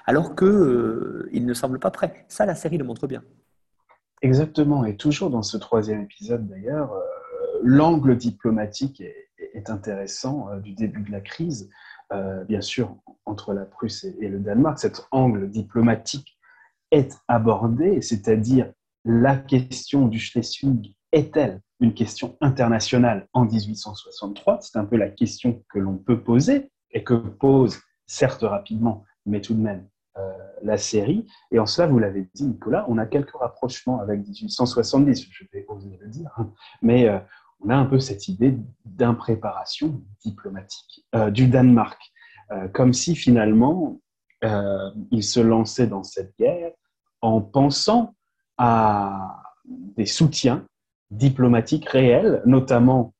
[0.06, 2.24] alors qu'il euh, ne semble pas prêt.
[2.28, 3.22] Ça, la série le montre bien.
[4.22, 7.00] Exactement, et toujours dans ce troisième épisode d'ailleurs, euh,
[7.62, 9.16] l'angle diplomatique est,
[9.68, 11.68] intéressant du début de la crise.
[12.48, 16.38] bien sûr, entre la Prusse et, et le Danemark, cet angle diplomatique
[16.90, 18.72] est abordé, c'est-à-dire
[19.04, 25.62] la question du Schleswig est-elle une question internationale en 1863 C'est un peu la question
[25.68, 29.86] que l'on peut poser et que pose, certes rapidement, mais tout de même,
[30.18, 31.26] euh, la série.
[31.52, 35.64] Et en cela, vous l'avez dit, Nicolas, on a quelques rapprochements avec 1870, je vais
[35.68, 36.50] oser le dire, hein.
[36.82, 37.18] mais euh,
[37.60, 42.00] on a un peu cette idée d'impréparation diplomatique euh, du Danemark,
[42.72, 44.00] comme si finalement
[45.12, 46.72] il se lançait dans cette guerre
[47.20, 48.16] en pensant
[48.58, 50.66] à des soutiens
[51.10, 53.14] diplomatiques réels, notamment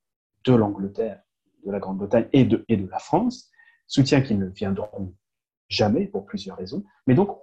[0.45, 1.21] de l'Angleterre,
[1.65, 3.49] de la Grande-Bretagne et de, et de la France,
[3.87, 5.13] soutien qui ne viendront
[5.67, 6.83] jamais pour plusieurs raisons.
[7.07, 7.37] Mais donc,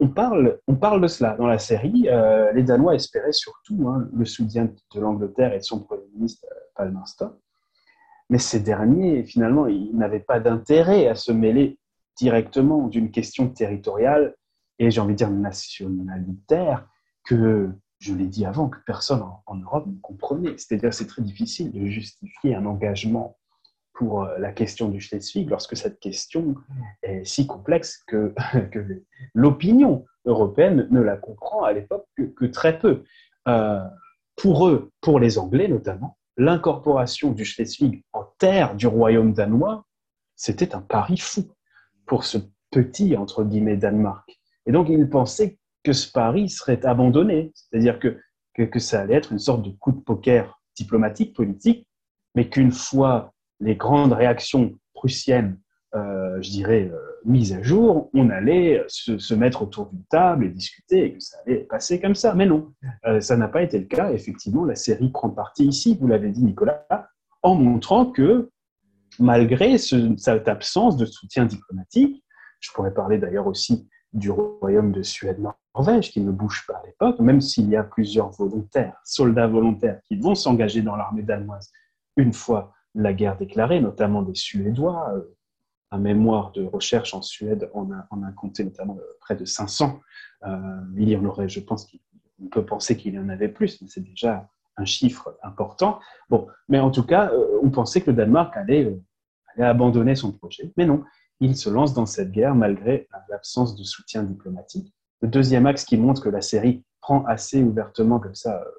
[0.00, 2.08] on parle, on parle de cela dans la série.
[2.08, 6.46] Euh, les Danois espéraient surtout hein, le soutien de l'Angleterre et de son Premier ministre
[6.50, 7.32] euh, Palmerston.
[8.30, 11.78] Mais ces derniers, finalement, ils n'avaient pas d'intérêt à se mêler
[12.16, 14.34] directement d'une question territoriale
[14.78, 16.88] et, j'ai envie de dire, nationalitaire
[17.24, 17.70] que
[18.00, 20.56] je l'ai dit avant, que personne en, Europe ne comprenait.
[20.56, 23.36] C'est-à-dire c'est très difficile de justifier un engagement
[23.92, 26.54] pour euh, la question du Schleswig lorsque cette question
[27.02, 28.34] est si complexe que,
[29.34, 33.04] l'opinion européenne ne la comprend à l'époque que, très peu.
[33.48, 33.84] Euh,
[34.36, 39.84] pour eux, pour les Anglais notamment, l'incorporation du Schleswig en terre du royaume danois,
[40.36, 41.50] c'était un pari fou
[42.06, 42.38] pour ce
[42.70, 44.40] petit, entre guillemets, Danemark.
[44.64, 48.18] Et donc, ils pensaient que ce pari serait abandonné, c'est-à-dire que,
[48.54, 51.86] que, ça allait être une sorte de coup de poker diplomatique, politique,
[52.34, 55.58] mais qu'une fois les grandes réactions prussiennes,
[55.94, 60.48] euh, je dirais, euh, mises à jour, on allait se, mettre autour d'une table et
[60.48, 62.34] discuter et que ça allait passer comme ça.
[62.34, 62.72] Mais non,
[63.06, 64.12] euh, ça n'a pas été le cas.
[64.12, 66.86] Effectivement, la série prend parti ici, vous l'avez dit Nicolas,
[67.42, 68.50] en montrant que
[69.18, 72.22] malgré cette absence de soutien diplomatique,
[72.60, 75.02] je pourrais parler d'ailleurs aussi du royaume de
[75.74, 80.00] Suède-Norvège, qui ne bouge pas à l'époque, même s'il y a plusieurs volontaires, soldats volontaires,
[80.08, 81.70] qui vont s'engager dans l'armée danoise
[82.16, 85.12] une fois la guerre déclarée, notamment des Suédois.
[85.14, 85.36] Euh,
[85.92, 90.00] un mémoire de recherche en Suède on a, a compté notamment euh, près de 500.
[90.46, 90.56] Euh,
[90.96, 93.88] il y en aurait, je pense qu'on peut penser qu'il y en avait plus, mais
[93.88, 95.98] c'est déjà un chiffre important.
[96.28, 98.96] Bon, mais en tout cas, on pensait que le Danemark allait,
[99.54, 100.72] allait abandonner son projet.
[100.76, 101.02] Mais non,
[101.40, 104.94] il se lance dans cette guerre malgré l'absence de soutien diplomatique.
[105.22, 108.70] Le deuxième axe qui montre que la série prend assez ouvertement comme ça euh,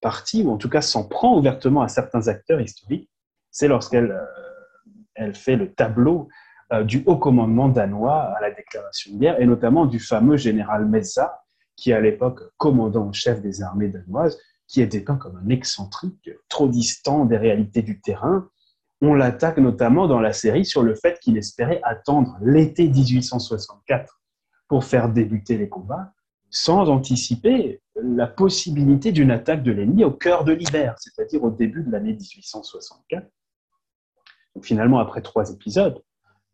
[0.00, 3.08] parti, ou en tout cas s'en prend ouvertement à certains acteurs historiques,
[3.50, 4.24] c'est lorsqu'elle euh,
[5.14, 6.28] elle fait le tableau
[6.72, 10.84] euh, du haut commandement danois à la déclaration de guerre, et notamment du fameux général
[10.86, 11.40] Meza,
[11.76, 15.48] qui est à l'époque commandant en chef des armées danoises, qui est dépeint comme un
[15.48, 18.48] excentrique, trop distant des réalités du terrain,
[19.00, 24.20] on l'attaque notamment dans la série sur le fait qu'il espérait attendre l'été 1864
[24.68, 26.12] pour faire débuter les combats,
[26.50, 31.82] sans anticiper la possibilité d'une attaque de l'ennemi au cœur de l'hiver, c'est-à-dire au début
[31.82, 33.26] de l'année 1864.
[34.62, 36.02] finalement, après trois épisodes,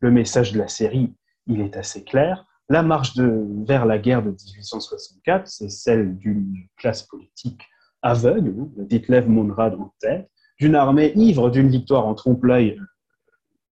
[0.00, 1.14] le message de la série,
[1.46, 2.46] il est assez clair.
[2.68, 7.62] La marche vers la guerre de 1864, c'est celle d'une classe politique
[8.02, 12.78] aveugle, hein, Ditlev Monrad en tête, d'une armée ivre d'une victoire en trompe-l'œil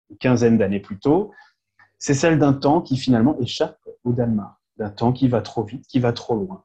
[0.10, 1.32] une quinzaine d'années plus tôt,
[1.98, 5.86] c'est celle d'un temps qui finalement échappe au Danemark, d'un temps qui va trop vite,
[5.88, 6.64] qui va trop loin.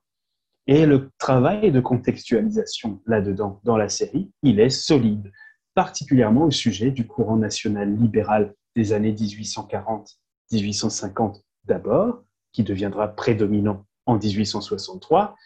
[0.66, 5.30] Et le travail de contextualisation là-dedans, dans la série, il est solide,
[5.74, 14.18] particulièrement au sujet du courant national libéral des années 1840-1850 d'abord, qui deviendra prédominant en
[14.18, 15.36] 1863,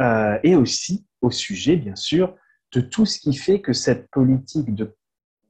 [0.00, 2.34] euh, et aussi au sujet, bien sûr,
[2.72, 4.94] de tout ce qui fait que cette politique de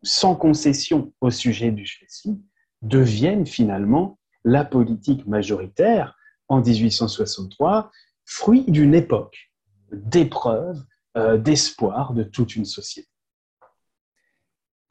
[0.02, 2.38] sans concession au sujet du Schleswig
[2.82, 6.16] devienne finalement la politique majoritaire
[6.48, 7.90] en 1863,
[8.24, 9.50] fruit d'une époque
[9.92, 10.82] d'épreuve,
[11.16, 13.08] euh, d'espoir de toute une société.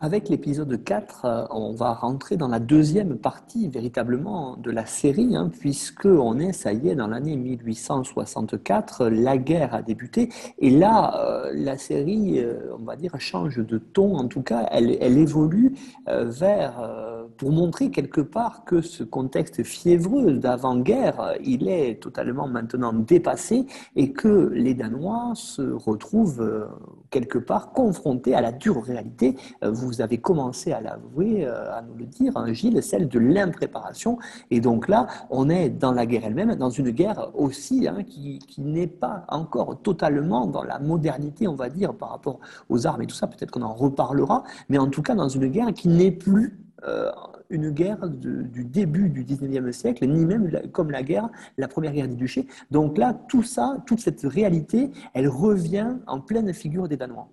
[0.02, 5.36] Avec l'épisode 4, euh, on va rentrer dans la deuxième partie véritablement de la série,
[5.36, 10.70] hein, puisque on est, ça y est, dans l'année 1864, la guerre a débuté, et
[10.70, 12.42] là, euh, la série,
[12.78, 15.76] on va dire, change de ton, en tout cas, elle évolue
[16.06, 17.09] vers
[17.40, 23.66] pour montrer quelque part que ce contexte fiévreux d'avant-guerre, il est totalement maintenant dépassé
[23.96, 26.66] et que les Danois se retrouvent euh,
[27.10, 29.38] quelque part confrontés à la dure réalité.
[29.64, 33.20] Euh, vous avez commencé à l'avouer, euh, à nous le dire, hein, Gilles, celle de
[33.20, 34.18] l'impréparation.
[34.52, 38.40] Et donc là, on est dans la guerre elle-même, dans une guerre aussi hein, qui,
[38.40, 43.04] qui n'est pas encore totalement dans la modernité, on va dire, par rapport aux armes
[43.04, 43.28] et tout ça.
[43.28, 47.12] Peut-être qu'on en reparlera, mais en tout cas dans une guerre qui n'est plus euh,
[47.50, 52.08] une guerre du début du 19e siècle, ni même comme la guerre, la première guerre
[52.08, 52.48] des duchés.
[52.72, 57.30] Donc là, tout ça, toute cette réalité, elle revient en pleine figure des Danois.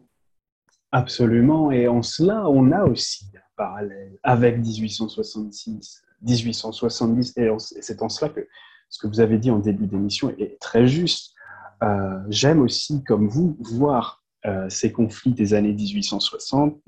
[0.93, 8.09] Absolument, et en cela, on a aussi un parallèle avec 1866, 1870, et c'est en
[8.09, 8.49] cela que
[8.89, 11.35] ce que vous avez dit en début d'émission est très juste.
[11.83, 16.81] Euh, j'aime aussi, comme vous, voir euh, ces conflits des années 1860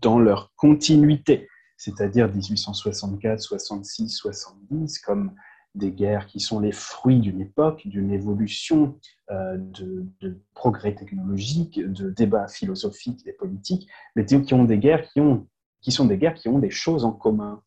[0.00, 1.48] dans leur continuité
[1.82, 5.32] c'est-à-dire 1864, 66, 70, comme
[5.74, 8.96] des guerres qui sont les fruits d'une époque, d'une évolution,
[9.32, 15.18] euh, de, progrès technologiques, de débats philosophiques et politiques, mais qui ont des guerres qui,
[15.18, 15.48] ont,
[15.80, 17.60] qui sont des guerres qui ont des choses en commun.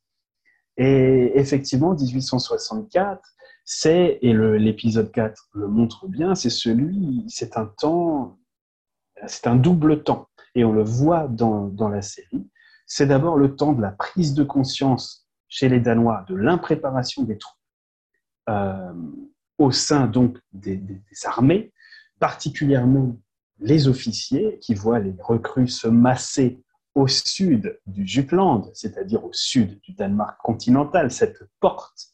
[0.77, 3.21] Et effectivement, 1864,
[3.65, 8.39] c'est, et l'épisode 4 le montre bien, c'est celui, c'est un temps,
[9.27, 10.29] c'est un double temps.
[10.53, 12.47] Et on le voit dans, dans la série
[12.85, 17.37] c'est d'abord le temps de la prise de conscience chez les Danois de l'impréparation des
[17.37, 17.57] troupes
[18.49, 18.93] euh,
[19.57, 20.79] au sein donc des,
[21.23, 21.71] armées,
[22.19, 23.17] particulièrement
[23.59, 26.61] les officiers qui voient les recrues se masser
[26.93, 32.07] au sud du Jutland, c'est-à-dire au sud du Danemark continental, cette porte,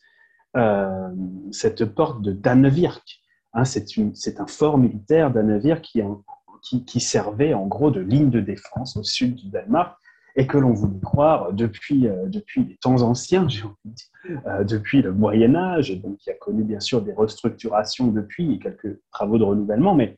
[0.56, 1.10] euh,
[1.52, 3.22] cette porte de Danevirk.
[3.54, 6.02] Hein, c'est un fort militaire, Danevirk, qui,
[6.62, 10.01] qui, qui, servait en gros de ligne de défense au sud du Danemark
[10.36, 14.42] et que l'on voulait croire depuis, euh, depuis les temps anciens, j'ai envie de dire,
[14.48, 18.60] euh, depuis le Moyen Âge, donc qui a connu bien sûr des restructurations depuis et
[18.60, 20.18] quelques travaux de renouvellement, mais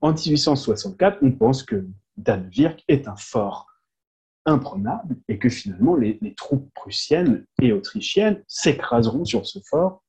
[0.00, 1.86] en 1864, on pense que
[2.16, 3.66] Dannevirk est un fort
[4.44, 10.02] imprenable et que finalement les, troupes prussiennes et autrichiennes s'écraseront sur ce fort.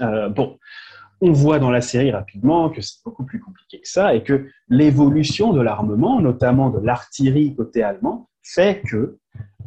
[0.00, 0.58] Euh, bon,
[1.20, 4.48] on voit dans la série rapidement que c'est beaucoup plus compliqué que ça et que
[4.68, 9.18] l'évolution de l'armement, notamment de l'artillerie côté allemand, fait que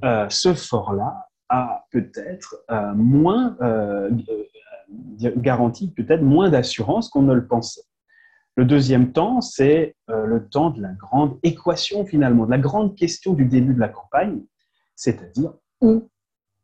[0.04, 4.10] euh, ce fort-là a peut-être euh, moins euh,
[5.38, 7.84] garanti peut-être moins d'assurance qu'on ne le pensait.
[8.56, 13.34] Le deuxième temps, c'est le temps de la grande équation finalement, de la grande question
[13.34, 14.42] du début de la campagne,
[14.96, 16.08] c'est-à-dire où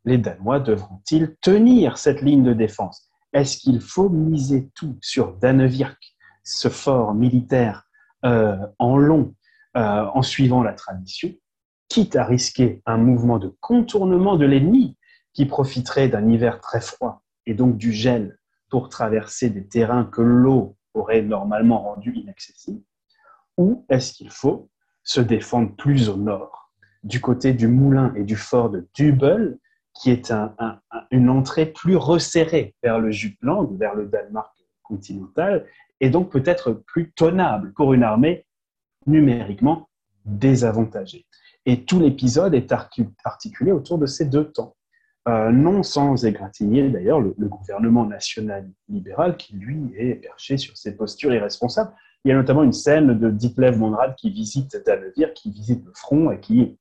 [0.04, 3.08] les Danois devront-ils tenir cette ligne de défense?
[3.32, 5.98] Est-ce qu'il faut miser tout sur Danevirk,
[6.44, 7.88] ce fort militaire
[8.22, 9.34] en long,
[9.74, 11.32] en suivant la tradition,
[11.90, 14.96] quitte à risquer un mouvement de contournement de l'ennemi
[15.34, 18.38] qui profiterait d'un hiver très froid et donc du gel
[18.70, 22.82] pour traverser des terrains que l'eau aurait normalement rendus inaccessibles,
[23.58, 24.70] ou est-ce qu'il faut
[25.02, 26.72] se défendre plus au nord,
[27.02, 29.58] du côté du moulin et du fort de Dubel,
[29.92, 30.32] qui est
[31.10, 35.66] une entrée plus resserrée vers le Jutland, vers le Danemark continental,
[36.00, 38.46] et donc peut-être plus tenable pour une armée
[39.06, 39.88] numériquement
[40.24, 41.26] désavantagée?
[41.70, 42.72] Et tout l'épisode est
[43.22, 44.74] articulé autour de ces deux temps.
[45.28, 50.96] Euh, non sans égratigner d'ailleurs le, gouvernement national libéral qui, lui, est perché sur ses
[50.96, 51.92] postures irresponsables.
[52.24, 55.92] Il y a notamment une scène de Ditlev Monrad qui visite Danevir, qui visite le
[55.94, 56.76] front et qui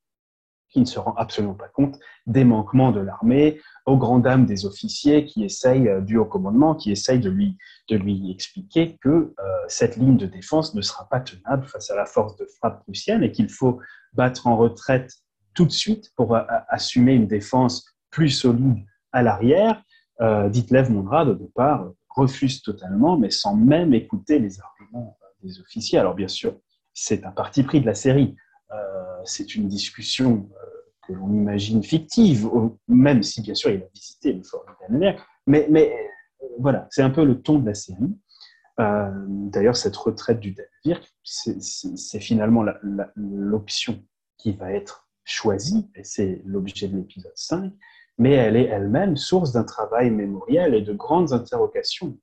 [0.70, 4.66] qui ne se rend absolument pas compte des manquements de l'armée, aux grandes dames des
[4.66, 7.58] officiers qui essayent, euh, du haut commandement, qui essayent de lui,
[7.90, 9.34] de lui expliquer que euh,
[9.68, 13.24] cette ligne de défense ne sera pas tenable face à la force de frappe prussienne
[13.24, 13.80] et qu'il faut
[14.14, 15.12] battre en retraite
[15.54, 18.78] tout de suite pour euh, assumer une défense plus solide
[19.12, 19.84] à l'arrière.
[20.22, 26.00] Euh, Ditlev Monrad, au départ, refuse totalement, mais sans même écouter les arguments des officiers.
[26.00, 26.58] Alors bien sûr,
[26.94, 28.36] c'est un parti pris de la série.
[29.26, 30.50] C'est une discussion
[31.08, 32.50] que l'on imagine fictive,
[32.88, 34.96] même si bien sûr il a visité le fort de
[35.48, 35.94] Mais, mais
[36.60, 38.16] voilà, c'est un peu le ton de la série.
[38.80, 42.64] Euh, d'ailleurs, cette retraite du Danevirk, c'est finalement
[43.16, 44.04] l'option
[44.38, 47.74] qui va être choisie, et c'est l'objet de l'épisode 5,
[48.18, 52.18] mais elle est elle-même source d'un travail mémoriel et de grandes interrogations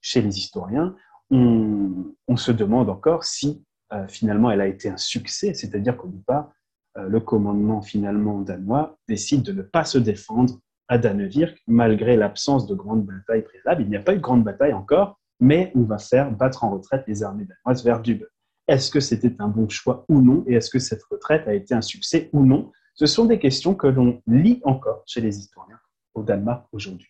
[0.00, 0.96] chez les historiens.
[1.30, 6.52] On, se demande encore si euh, finalement elle a été un succès, c'est-à-dire qu'au départ,
[6.96, 10.58] euh, le commandement finalement danois décide de ne pas se défendre
[10.88, 13.82] à Danevirk malgré l'absence de grandes batailles préalables.
[13.82, 16.70] Il n'y a pas eu de grande bataille encore, mais on va faire battre en
[16.70, 18.24] retraite les armées danoises vers Dube.
[18.66, 20.44] Est-ce que c'était un bon choix ou non?
[20.46, 22.72] Et est-ce que cette retraite a été un succès ou non?
[22.94, 25.78] Ce sont des questions que l'on lit encore chez les historiens
[26.14, 27.08] au Danemark aujourd'hui.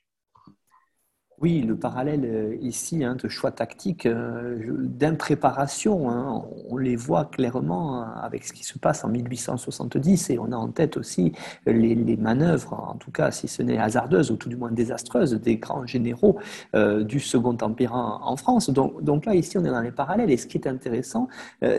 [1.41, 7.27] Oui, le parallèle euh, ici hein, de choix tactique, euh, d'impréparation, hein, on les voit
[7.27, 11.33] clairement hein, avec ce qui se passe en 1870 et on a en tête aussi
[11.65, 15.59] les, manœuvres, en tout cas si ce n'est hasardeuses ou tout du moins désastreuses, des
[15.59, 16.39] grands généraux
[16.75, 18.71] euh, du Second Empire en, France.
[18.71, 21.29] Donc, donc, là, ici, on est dans les parallèles et ce qui est intéressant,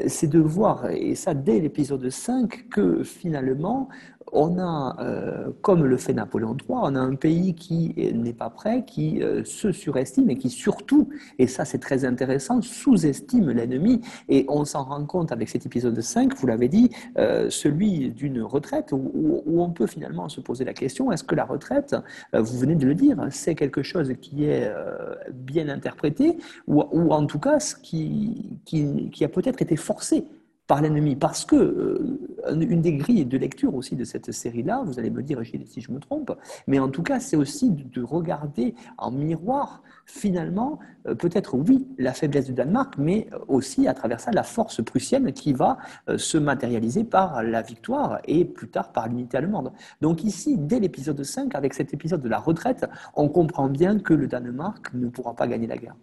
[0.08, 3.90] c'est de voir, et ça dès l'épisode 5, que finalement,
[4.32, 8.50] on a, euh, comme le fait Napoléon III, on a un pays qui n'est pas
[8.50, 14.02] prêt, qui euh, se surestime et qui surtout, et ça c'est très intéressant, sous-estime l'ennemi.
[14.28, 18.42] Et on s'en rend compte avec cet épisode 5, vous l'avez dit, euh, celui d'une
[18.42, 21.96] retraite, où, on peut finalement se poser la question, est-ce que la retraite,
[22.34, 24.72] vous venez de le dire, c'est quelque chose qui est
[25.34, 30.26] bien interprété, ou, en tout cas qui, qui a peut-être été forcé
[30.70, 31.16] par l'ennemi.
[31.16, 35.24] Parce que euh, une des grilles de lecture aussi de cette série-là, vous allez me
[35.24, 36.32] dire si je me trompe,
[36.68, 42.14] mais en tout cas, c'est aussi de regarder en miroir, finalement, euh, peut-être oui, la
[42.14, 46.38] faiblesse du Danemark, mais aussi à travers ça, la force prussienne qui va euh, se
[46.38, 49.74] matérialiser par la victoire et plus tard par l'unité allemande.
[50.02, 54.14] Donc ici, dès l'épisode 5, avec cet épisode de la retraite, on comprend bien que
[54.14, 55.96] le Danemark ne pourra pas gagner la guerre.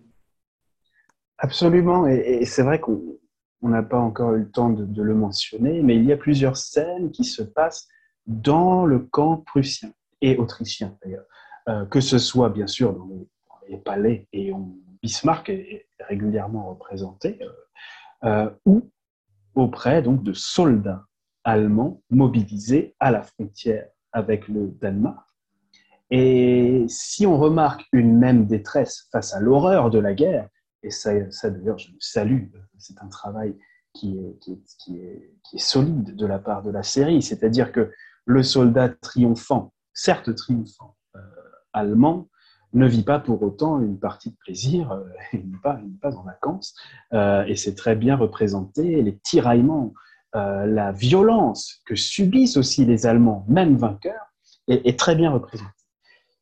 [1.39, 3.19] Absolument, et c'est vrai qu'on
[3.63, 6.57] on n'a pas encore eu le temps de, le mentionner, mais il y a plusieurs
[6.57, 7.89] scènes qui se passent
[8.27, 9.91] dans le camp prussien
[10.21, 11.27] et autrichien d'ailleurs.
[11.69, 13.09] Euh, que ce soit bien sûr dans
[13.69, 17.49] les, palais et on, Bismarck est régulièrement représenté, euh,
[18.25, 18.91] euh, ou
[19.55, 21.05] auprès donc de soldats
[21.43, 25.27] allemands mobilisés à la frontière avec le Danemark.
[26.11, 30.49] Et si on remarque une même détresse face à l'horreur de la guerre,
[30.87, 32.45] et ça, d'ailleurs, je le salue.
[32.79, 33.57] C'est un travail
[33.93, 37.23] qui est, solide de la part de la série.
[37.23, 37.91] C'est-à-dire que
[38.25, 41.21] le soldat triomphant, certes triomphant, euh,
[41.73, 42.29] allemand,
[42.73, 45.81] ne vit pas pour autant une partie de plaisir, euh, il n'est pas,
[46.15, 46.75] en vacances,
[47.15, 49.93] euh, et c'est très bien représenté, les tiraillements,
[50.35, 54.35] la violence que subissent aussi les Allemands, même vainqueurs,
[54.69, 55.73] est, est, très bien représenté.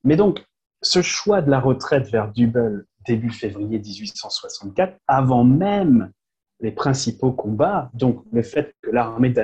[0.02, 0.44] Mais donc,
[0.82, 6.12] ce choix de la retraite vers Dubel début février 1864, avant même
[6.60, 9.34] les principaux combats, donc le fait que l'armée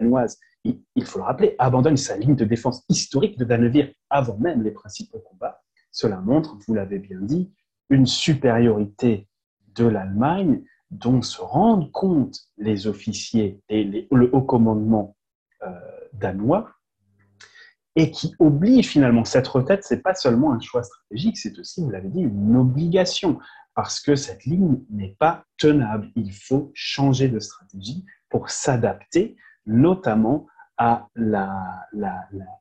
[0.00, 4.62] danoise, il faut le rappeler, abandonne sa ligne de défense historique de Danevirk avant même
[4.62, 7.52] les principaux combats, cela montre, vous l'avez bien dit,
[7.88, 9.28] une supériorité
[9.74, 15.16] de l'Allemagne dont se rendent compte les officiers et le haut commandement
[15.62, 15.70] euh,
[16.12, 16.75] danois
[17.96, 21.90] et qui oblige finalement cette retraite, c'est pas seulement un choix stratégique, c'est aussi, vous
[21.90, 23.38] l'avez dit, une obligation
[23.74, 26.10] parce que cette ligne n'est pas tenable.
[26.14, 29.36] Il faut changer de stratégie pour s'adapter,
[29.66, 30.46] notamment
[30.78, 31.86] à la,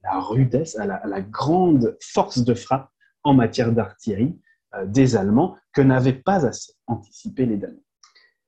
[0.03, 2.89] rudesse, à, la, grande force de frappe
[3.23, 4.39] en matière d'artillerie
[4.75, 7.84] euh, des Allemands que n'avaient pas assez anticipé les Danois.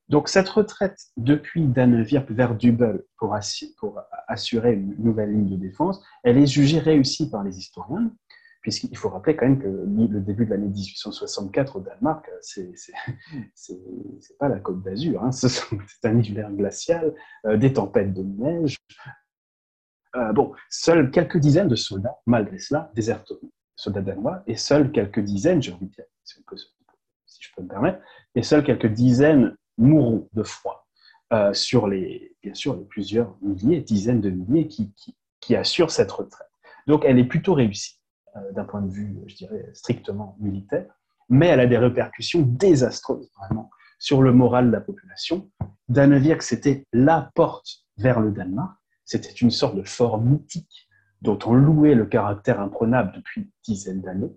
[0.10, 3.36] Donc cette retraite depuis Danevirk vers Dubel pour,
[4.28, 8.12] assurer une nouvelle ligne de défense, elle est jugée réussie par les historiens,
[8.62, 14.48] puisqu'il faut rappeler quand même que le début de l'année 1864 au Danemark, c'est pas
[14.48, 15.32] la Côte d'Azur, hein.
[15.32, 17.14] c'est un hiver glacial,
[17.46, 18.78] euh, des tempêtes de neige.
[20.16, 23.34] Euh, bon, seuls quelques dizaines de soldats, malgré cela, désertent,
[23.76, 26.40] soldats danois, et seuls quelques dizaines, j'ai envie de dire, si
[27.42, 28.00] je peux me permettre,
[28.36, 30.88] et seuls quelques dizaines mourront de froid
[31.34, 34.94] euh, sur les, bien sûr, les plusieurs milliers, dizaines de milliers qui,
[35.42, 36.48] qui, assurent cette retraite.
[36.88, 38.00] Donc elle est plutôt réussie
[38.36, 40.86] euh, d'un point de vue, je dirais, strictement militaire,
[41.30, 43.70] mais elle a des répercussions désastreuses, vraiment,
[44.00, 45.50] sur le moral de la population.
[45.90, 50.88] Danevirk, c'était la porte vers le Danemark, c'était une sorte de fort mythique
[51.22, 54.36] dont on louait le caractère imprenable depuis dizaines d'années.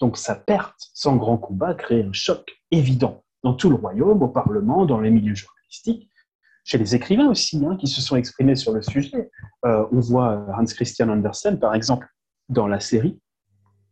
[0.00, 4.28] Donc sa perte sans grand combat crée un choc évident dans tout le royaume, au
[4.28, 6.10] Parlement, dans les milieux journalistiques,
[6.64, 9.30] chez les écrivains aussi, hein, qui se sont exprimés sur le sujet.
[9.64, 12.06] Euh, on voit Hans Christian Andersen, par exemple,
[12.48, 13.20] dans la série,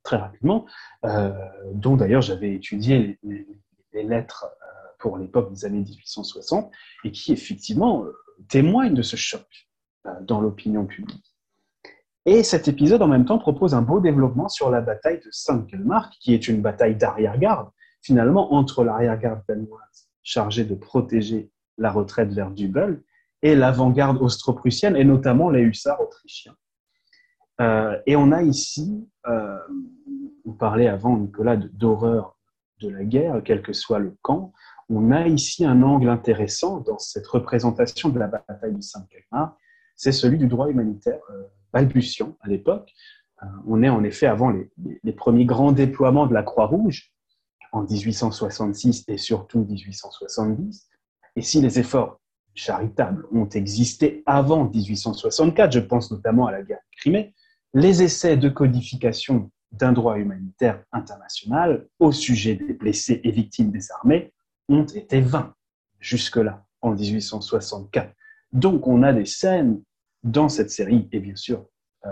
[0.02, 0.66] très rapidement,
[1.04, 1.32] euh,
[1.72, 3.46] dont d'ailleurs j'avais étudié les,
[4.02, 6.70] lettres euh, pour l'époque des années 1860,
[7.04, 8.04] et qui effectivement
[8.48, 9.46] témoigne de ce choc
[10.20, 11.34] dans l'opinion publique.
[12.26, 16.12] Et cet épisode, en même temps, propose un beau développement sur la bataille de Saint-Kelmark,
[16.20, 17.70] qui est une bataille d'arrière-garde,
[18.02, 23.02] finalement, entre l'arrière-garde danoise chargée de protéger la retraite vers Dubel
[23.42, 26.56] et l'avant-garde austro-prussienne, et notamment les hussards autrichiens.
[27.60, 29.58] Euh, et on a ici, euh,
[30.44, 32.38] on parlait avant, Nicolas, d'horreur
[32.80, 34.52] de la guerre, quel que soit le camp,
[34.88, 39.56] on a ici un angle intéressant dans cette représentation de la bataille de Saint-Kelmark,
[39.96, 41.42] c'est celui du droit humanitaire euh,
[41.72, 42.92] balbutiant à l'époque.
[43.66, 47.12] On est en effet avant les, premiers grands déploiements de la Croix-Rouge
[47.72, 50.88] en 1866 et surtout 1870.
[51.36, 52.20] Et si les efforts
[52.54, 57.34] charitables ont existé avant 1864, je pense notamment à la guerre de Crimée,
[57.74, 63.92] les essais de codification d'un droit humanitaire international au sujet des blessés et victimes des
[63.92, 64.32] armées
[64.68, 65.54] ont été vains
[66.00, 68.12] jusque-là, en 1864.
[68.52, 69.82] Donc on a des scènes
[70.22, 71.66] dans cette série et bien sûr
[72.06, 72.10] euh,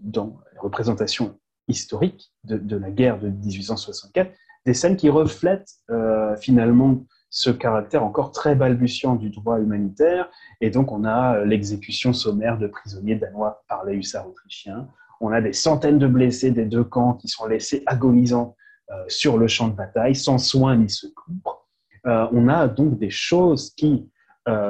[0.00, 1.38] dans les représentations
[1.68, 4.32] historiques de, la guerre de 1864,
[4.66, 10.28] des scènes qui reflètent euh, finalement ce caractère encore très balbutiant du droit humanitaire.
[10.60, 14.88] Et donc, on a l'exécution sommaire de prisonniers danois par les hussards autrichiens.
[15.20, 18.54] On a des centaines de blessés des deux camps qui sont laissés agonisants
[18.90, 21.66] euh, sur le champ de bataille, sans soins ni secours.
[22.04, 24.08] on a donc des choses qui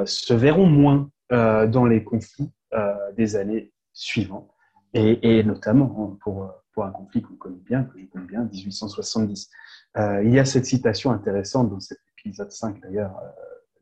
[0.06, 4.48] se verront moins euh, dans les conflits euh, des années suivantes,
[4.94, 9.50] et, notamment pour, pour un conflit qu'on connaît bien, que je connais bien, 1870.
[9.98, 13.20] Euh, il y a cette citation intéressante dans cet épisode 5 d'ailleurs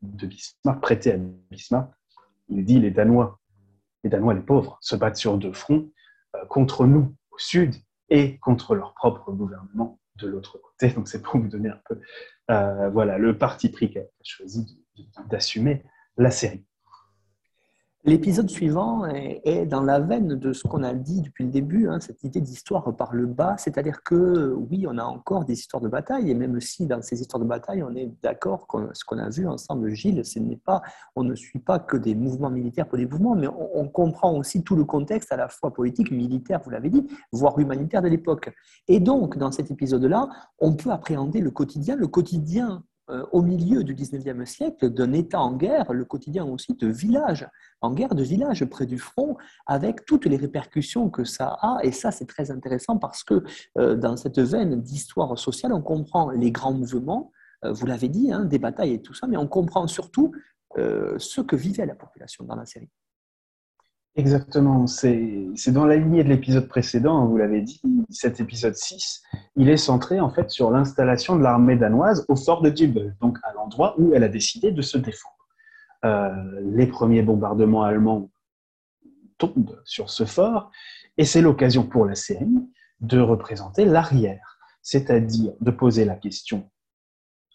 [0.01, 1.91] de Bismarck, prêté à Bismarck.
[2.49, 3.39] Il dit les Danois,
[4.03, 5.89] les Danois les pauvres, se battent sur deux fronts,
[6.49, 7.75] contre nous au sud
[8.09, 10.93] et contre leur propre gouvernement de l'autre côté.
[10.93, 11.99] Donc c'est pour vous donner un peu
[12.91, 14.85] voilà, le parti pris qu'a choisi
[15.27, 15.83] d'assumer
[16.17, 16.65] la série.
[18.07, 21.99] L'épisode suivant est, dans la veine de ce qu'on a dit depuis le début, hein,
[21.99, 25.87] cette idée d'histoire par le bas, c'est-à-dire que oui, on a encore des histoires de
[25.87, 29.17] bataille, et même si dans ces histoires de bataille, on est d'accord que ce qu'on
[29.17, 30.83] a vu ensemble, Gilles, ce n'est pas,
[31.15, 34.63] on ne suit pas que des mouvements militaires pour des mouvements, mais on, comprend aussi
[34.63, 38.53] tout le contexte à la fois politique, militaire, vous l'avez dit, voire humanitaire de l'époque.
[38.87, 40.29] Et donc, dans cet épisode-là,
[40.59, 42.83] on peut appréhender le quotidien, le quotidien
[43.31, 47.47] au milieu du 19e siècle d'un État en guerre, le quotidien aussi de village,
[47.81, 51.79] en guerre de village près du front, avec toutes les répercussions que ça a.
[51.83, 53.43] Et ça, c'est très intéressant parce que
[53.77, 57.31] euh, dans cette veine d'histoire sociale, on comprend les grands mouvements,
[57.63, 60.31] euh, vous l'avez dit, hein, des batailles et tout ça, mais on comprend surtout
[60.75, 62.89] ce que vivait la population dans la série.
[64.17, 69.21] Exactement, c'est dans la lignée de l'épisode précédent, hein, vous l'avez dit, cet épisode 6,
[69.57, 73.37] il est centré en fait sur l'installation de l'armée danoise au fort de Dubel, donc
[73.43, 75.35] à l'endroit où elle a décidé de se défendre.
[76.05, 78.31] Euh, les premiers bombardements allemands
[79.37, 80.71] tombent sur ce fort,
[81.17, 82.69] et c'est l'occasion pour la série
[83.01, 86.69] de représenter l'arrière, c'est-à-dire de poser la question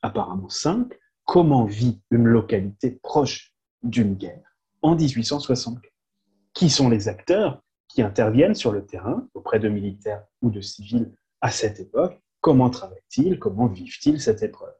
[0.03, 5.81] apparemment simple, comment vit une localité proche d'une guerre en 1864
[6.55, 11.13] qui sont les acteurs qui interviennent sur le terrain auprès de militaires ou de civils
[11.41, 14.75] à cette époque, comment travaillent-ils, comment vivent-ils cette épreuve?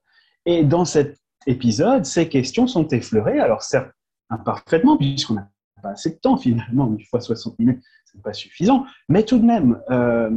[0.47, 3.91] Et dans cet épisode, ces questions sont effleurées, alors certes
[4.31, 5.51] imparfaitement, puisqu'on n'a
[5.83, 9.39] pas assez de temps finalement, une fois 60 minutes, ce n'est pas suffisant, mais tout
[9.39, 10.31] de même, euh,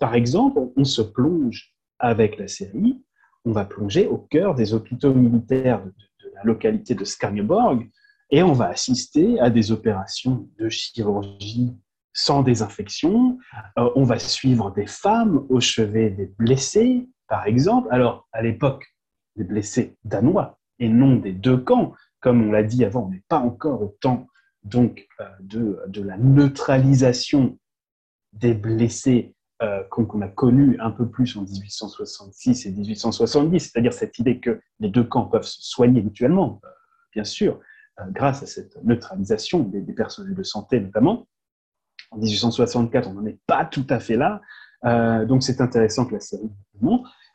[0.00, 3.02] par exemple, on se plonge avec la série,
[3.44, 7.88] on va plonger au cœur des hôpitaux militaires de, de la localité de Skarnborg,
[8.30, 11.74] et on va assister à des opérations de chirurgie
[12.12, 13.38] sans désinfection.
[13.78, 17.88] Euh, on va suivre des femmes au chevet des blessés, par exemple.
[17.90, 18.84] Alors, à l'époque,
[19.36, 21.94] des blessés danois et non des deux camps.
[22.20, 24.26] Comme on l'a dit avant, on n'est pas encore au temps
[24.64, 27.58] donc, euh, de, de, la neutralisation
[28.32, 34.18] des blessés euh, qu'on a connu un peu plus en 1866 et 1870, c'est-à-dire cette
[34.18, 36.60] idée que les deux camps peuvent se soigner mutuellement,
[37.12, 37.60] bien sûr,
[38.10, 41.26] grâce à cette neutralisation des, personnels de santé notamment.
[42.10, 44.40] En 1864, on n'en est pas tout à fait là,
[44.84, 46.50] euh, donc c'est intéressant que la série.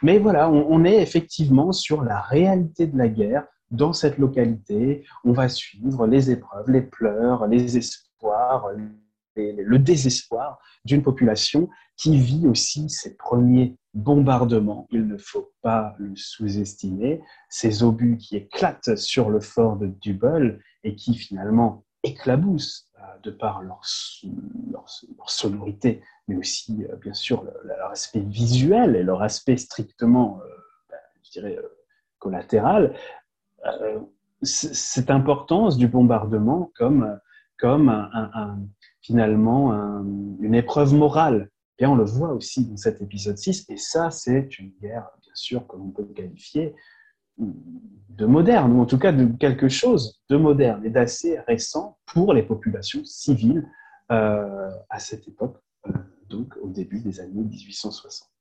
[0.02, 5.06] Mais voilà, on, est effectivement sur la réalité de la guerre dans cette localité.
[5.24, 8.68] On va suivre les épreuves, les pleurs, les espoirs,
[9.36, 14.88] le désespoir d'une population qui vit aussi ses premiers bombardements.
[14.92, 17.22] Il ne faut pas le sous-estimer.
[17.50, 23.32] Ces obus qui éclatent sur le fort de Dubel et qui finalement éclaboussent euh, de
[23.32, 23.82] par leur,
[25.28, 31.56] sonorité, mais aussi, euh, bien sûr, leur, aspect visuel et leur aspect strictement, euh, ben,
[32.20, 32.96] collatéral,
[34.42, 37.20] cette importance du bombardement comme,
[37.58, 38.60] comme un,
[39.04, 39.72] finalement
[40.40, 41.50] une épreuve morale.
[41.80, 45.34] Et on le voit aussi dans cet épisode 6, et ça, c'est une guerre, bien
[45.34, 46.74] sûr, que l'on peut qualifier
[47.38, 52.34] de moderne, ou en tout cas de quelque chose de moderne et d'assez récent pour
[52.34, 53.68] les populations civiles
[54.12, 55.92] euh, à cette époque, euh,
[56.30, 58.33] donc au début des années 1860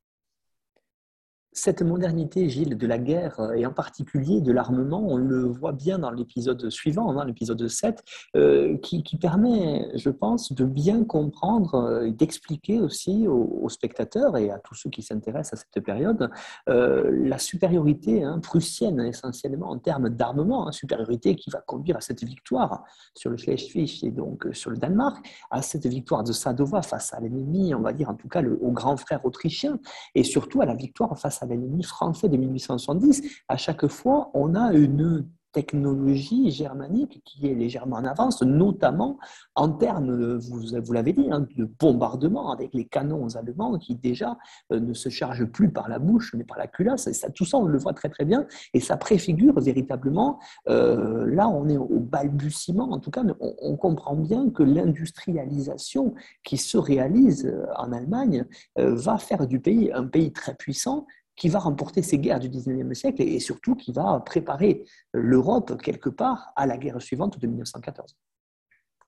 [1.53, 5.73] cette modernité, Gilles, de la guerre euh, et en particulier de l'armement, on le voit
[5.73, 8.03] bien dans l'épisode suivant, hein, l'épisode 7,
[8.37, 14.51] euh, qui, permet, je pense, de bien comprendre euh, et d'expliquer aussi aux, spectateurs et
[14.51, 16.31] à tous ceux qui s'intéressent à cette période
[16.67, 22.23] la supériorité hein, prussienne essentiellement en termes d'armement, hein, supériorité qui va conduire à cette
[22.23, 22.85] victoire
[23.15, 27.21] sur le Schleswig et donc sur le Danemark, à cette victoire de Sadova face à
[27.21, 29.79] l'ennemi, on va dire en tout cas au grand frère autrichien,
[30.15, 34.30] et surtout à la victoire face à à l'ennemi français de 1870, à chaque fois,
[34.32, 39.18] on a une technologie germanique qui est légèrement en avance, notamment
[39.55, 44.38] en termes, vous, l'avez dit, hein, de bombardement avec les canons allemands qui déjà
[44.72, 47.09] euh, ne se chargent plus par la bouche mais par la culasse.
[47.34, 48.47] Tout ça, on le voit très très bien.
[48.72, 50.38] Et ça préfigure véritablement,
[50.68, 52.90] euh, là on est au balbutiement.
[52.90, 56.14] En tout cas, on comprend bien que l'industrialisation
[56.45, 61.07] qui se réalise euh, en Allemagne va faire du pays un pays très puissant
[61.43, 66.09] qui va remporter ces guerres du 19e siècle et surtout qui va préparer l'Europe quelque
[66.09, 68.16] part à la guerre suivante de 1914.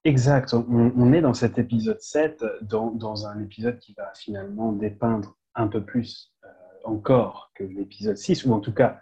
[0.03, 0.53] Exact.
[0.53, 5.85] On, est dans cet épisode 7, dans, un épisode qui va finalement dépeindre un peu
[5.85, 6.49] plus euh,
[6.83, 9.01] encore que l'épisode 6, ou en tout cas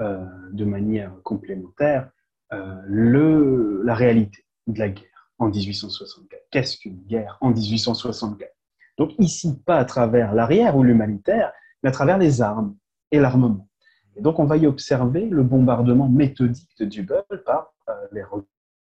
[0.00, 2.08] euh, de manière complémentaire,
[2.52, 6.40] euh, la réalité de la guerre en 1864.
[6.52, 8.48] Qu'est-ce qu'une guerre en 1864
[8.96, 11.52] Donc ici, pas à travers l'arrière ou l'humanitaire,
[11.82, 12.76] mais à travers les armes
[13.10, 13.68] et l'armement.
[14.16, 18.22] Et donc, on va y observer le bombardement méthodique de Dübel par euh, les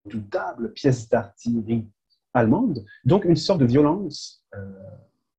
[0.05, 1.87] redoutables pièces d'artillerie
[2.33, 4.59] allemandes, donc une sorte de violence euh,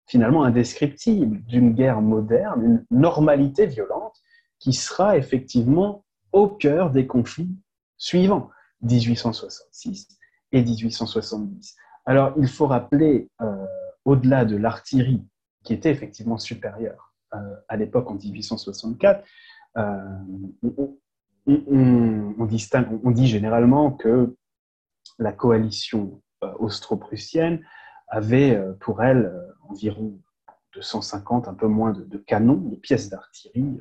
[0.07, 4.21] finalement indescriptible d'une guerre moderne, une normalité violente
[4.59, 7.57] qui sera effectivement au cœur des conflits
[7.97, 8.51] suivants,
[8.83, 10.09] 1866
[10.53, 11.77] et 1870.
[12.05, 13.67] Alors, il faut rappeler, euh,
[14.05, 15.25] au-delà de l'artillerie,
[15.63, 17.12] qui était effectivement supérieure
[17.69, 19.25] à l'époque en 1864,
[19.79, 19.97] euh,
[21.47, 24.37] on, distingue, on dit généralement que
[25.19, 27.65] la coalition euh, austro-prussienne
[28.09, 29.33] avait pour elle
[29.69, 30.19] environ
[30.75, 33.79] 250, un peu moins de, canons, de pièces d'artillerie,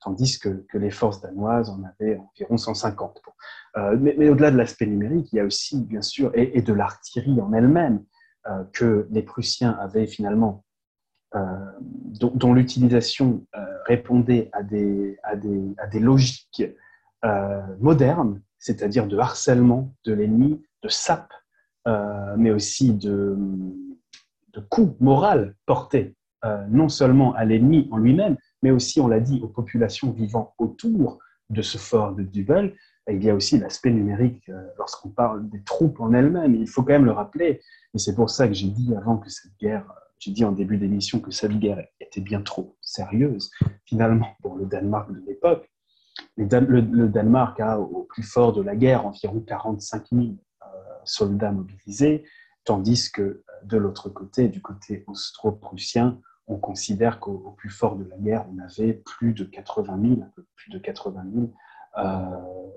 [0.00, 3.20] tandis que, les forces danoises en avaient environ 150.
[3.98, 7.52] mais, au-delà de l'aspect numérique, il y a aussi, bien sûr, et de l'artillerie en
[7.52, 8.02] elle-même,
[8.72, 10.64] que les Prussiens avaient finalement
[11.34, 11.40] euh,
[12.20, 16.62] dont, l'utilisation euh, répondait à des, à des, à des logiques
[17.22, 21.32] euh, modernes, c'est-à-dire de harcèlement de l'ennemi, de sape,
[22.36, 23.34] mais aussi de,
[24.52, 26.14] de coups moraux portés
[26.68, 31.18] non seulement à l'ennemi en lui-même, mais aussi, on l'a dit, aux populations vivant autour
[31.48, 32.74] de ce fort de Dubel.
[33.10, 36.56] Il y a aussi l'aspect numérique lorsqu'on parle des troupes en elles-mêmes.
[36.56, 37.62] Il faut quand même le rappeler,
[37.94, 40.78] et c'est pour ça que j'ai dit avant que cette guerre j'ai dit en début
[40.78, 43.50] d'émission que cette guerre était bien trop sérieuse,
[43.84, 45.70] finalement, pour le Danemark de l'époque.
[46.36, 50.66] Le, Danemark a, au plus fort de la guerre, environ 45 000 euh,
[51.04, 52.24] soldats mobilisés,
[52.64, 58.04] tandis que euh, de l'autre côté, du côté austro-prussien, on considère qu'au plus fort de
[58.04, 61.52] la guerre, on avait plus de 80 000, un peu plus de 80 000
[61.98, 62.70] euh,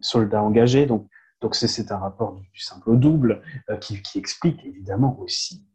[0.00, 0.86] soldats engagés.
[0.86, 1.08] Donc
[1.52, 3.42] c'est un rapport du, simple au double
[3.80, 5.66] qui, explique évidemment aussi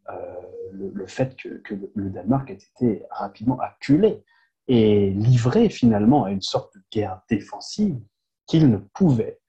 [0.78, 1.61] le, fait que,
[1.95, 4.23] le Danemark ait été rapidement acculé
[4.67, 7.99] et livré finalement à une sorte de guerre défensive
[8.45, 9.39] qu'il ne pouvait,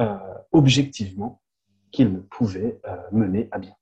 [0.00, 0.16] euh,
[0.52, 1.42] objectivement,
[1.90, 3.74] qu'il ne pouvait euh, mener à bien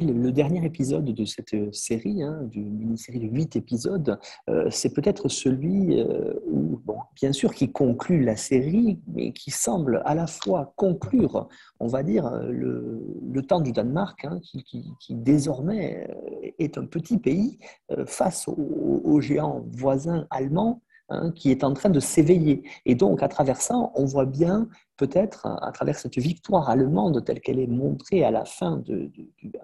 [0.00, 4.18] le dernier épisode de cette série, hein, d'une mini-série de huit épisodes,
[4.48, 6.34] euh, c'est peut-être celui euh,
[7.14, 11.48] bien sûr, qui conclut la série, mais qui semble à la fois conclure,
[11.80, 17.58] on va dire, le, temps du Danemark, hein, qui, désormais euh, est un petit pays
[18.06, 22.62] face aux géants voisins allemands hein, qui est en train de s'éveiller.
[22.86, 27.40] Et donc, à travers ça, on voit bien, peut-être, à travers cette victoire allemande telle
[27.40, 29.10] qu'elle est montrée à la fin, de,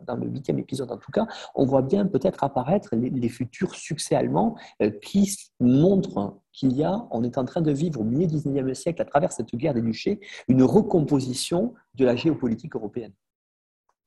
[0.06, 4.14] dans le huitième épisode en tout cas, on voit bien peut-être apparaître les, futurs succès
[4.14, 8.26] allemands euh, qui montrent qu'il y a, on est en train de vivre au milieu
[8.26, 13.12] du 19e siècle, à travers cette guerre des duchés, une recomposition de la géopolitique européenne.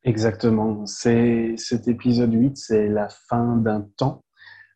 [0.03, 0.85] Exactement.
[0.85, 4.23] Cet épisode 8, c'est la fin d'un temps,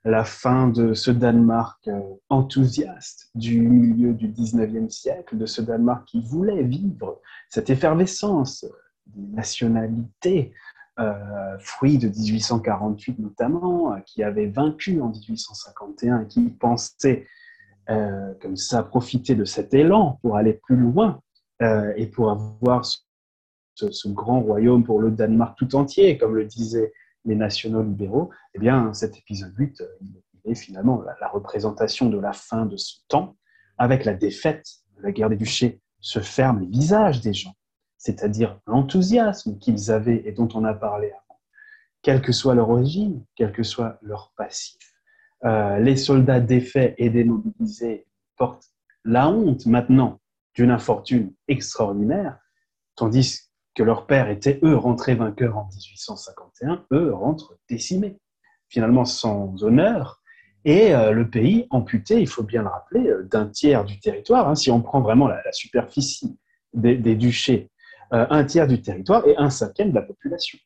[0.03, 1.99] la fin de ce Danemark euh,
[2.29, 8.65] enthousiaste du milieu du 19e siècle, de ce Danemark qui voulait vivre cette effervescence
[9.05, 10.53] des nationalités,
[10.99, 17.27] euh, fruit de 1848 notamment, euh, qui avait vaincu en 1851 et qui pensait
[18.39, 21.19] comme ça profiter de cet élan pour aller plus loin
[21.59, 22.85] et pour avoir
[23.75, 26.93] ce, grand royaume pour le Danemark tout entier, comme le disaient
[27.25, 32.19] les nationaux libéraux, eh bien, cet épisode 8 euh, il est finalement la, représentation de
[32.19, 33.37] la fin de ce temps,
[33.77, 34.65] avec la défaite
[34.97, 37.55] de la guerre des duchés, se ferment les visages des gens,
[37.97, 41.39] c'est-à-dire l'enthousiasme qu'ils avaient et dont on a parlé avant,
[42.01, 44.79] quelle que soit leur origine, quel que soit leur passif.
[45.43, 48.71] Euh, les soldats défaits et démobilisés portent
[49.05, 50.19] la honte maintenant
[50.55, 52.39] d'une infortune extraordinaire,
[52.95, 58.19] tandis que leur père était, eux, rentrés vainqueurs en 1851, eux rentrent décimés,
[58.69, 60.21] finalement sans honneur,
[60.63, 64.47] et euh, le pays amputé, il faut bien le rappeler, euh, d'un tiers du territoire,
[64.47, 66.37] hein, si on prend vraiment la, superficie
[66.73, 67.71] des, duchés,
[68.13, 70.59] euh, un tiers du territoire et un cinquième de la population.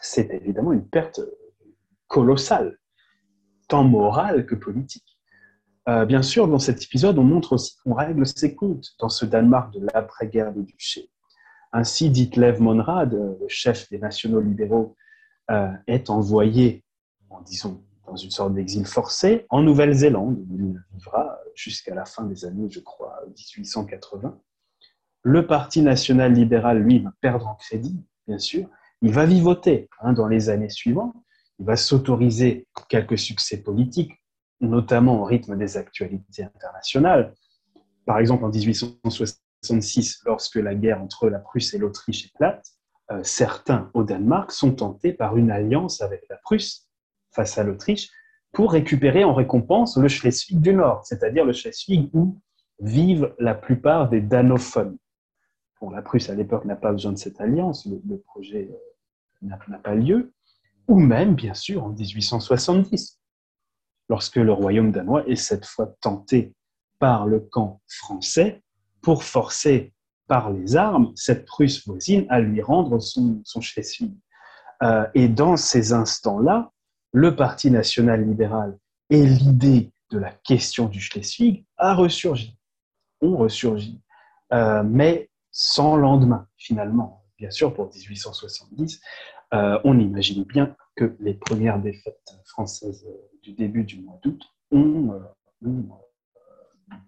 [0.00, 1.20] C'est évidemment une perte
[2.06, 2.78] colossale,
[3.68, 5.18] tant morale que politique.
[6.06, 9.72] bien sûr, dans cet épisode, on montre aussi qu'on règle ses comptes dans ce Danemark
[9.74, 11.10] de l'après-guerre des duchés.
[11.72, 14.96] Ainsi, Ditlev Monrad, euh, le chef des nationaux libéraux,
[15.50, 16.84] euh, est envoyé,
[17.46, 22.44] disons, dans une sorte d'exil forcé en Nouvelle-Zélande, où il vivra jusqu'à la fin des
[22.44, 24.38] années, je crois, 1880.
[25.22, 28.68] Le Parti national libéral, lui, va perdre en crédit, bien sûr.
[29.02, 31.14] Il va vivoter hein, dans les années suivantes.
[31.58, 34.12] Il va s'autoriser quelques succès politiques,
[34.60, 37.34] notamment au rythme des actualités internationales.
[38.06, 42.66] Par exemple, en 1860, 1966, lorsque la guerre entre la Prusse et l'Autriche éclate,
[43.10, 46.88] euh, certains au Danemark sont tentés par une alliance avec la Prusse
[47.32, 48.10] face à l'Autriche
[48.52, 52.38] pour récupérer en récompense le Schleswig du Nord, c'est-à-dire le Schleswig où
[52.80, 54.96] vivent la plupart des danophones.
[55.80, 59.78] Bon, la Prusse à l'époque n'a pas besoin de cette alliance, le, projet euh, n'a
[59.78, 60.32] pas lieu,
[60.86, 63.20] ou même, bien sûr, en 1870,
[64.08, 66.54] lorsque le royaume danois est cette fois tenté
[66.98, 68.62] par le camp français
[69.02, 69.92] pour forcer
[70.28, 74.12] par les armes cette Prusse voisine à lui rendre son, son Schleswig.
[74.82, 76.70] Euh, et dans ces instants-là,
[77.12, 78.78] le Parti national libéral
[79.10, 82.56] et l'idée de la question du Schleswig a ressurgi,
[83.20, 84.00] ont ressurgi,
[84.52, 87.24] euh, mais sans lendemain finalement.
[87.38, 89.00] Bien sûr, pour 1870,
[89.54, 93.06] euh, on imagine bien que les premières défaites françaises
[93.42, 95.20] du début du mois d'août ont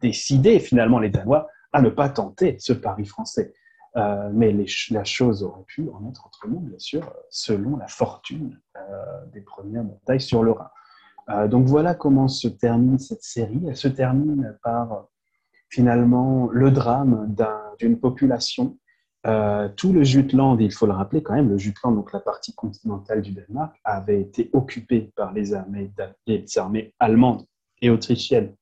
[0.00, 3.52] décidé finalement les Danois à ne pas tenter ce pari français.
[3.96, 4.54] Euh, mais
[4.90, 8.80] la chose aurait pu en être autrement, bien sûr, selon la fortune euh,
[9.32, 10.70] des premières batailles sur le Rhin.
[11.30, 13.60] Euh, donc voilà comment se termine cette série.
[13.66, 15.06] Elle se termine par
[15.68, 17.34] finalement le drame
[17.78, 18.78] d'une population.
[19.76, 23.22] tout le Jutland, il faut le rappeler quand même, le Jutland, donc la partie continentale
[23.22, 27.44] du Danemark, avait été occupé par les armées allemandes
[27.82, 28.54] et autrichiennes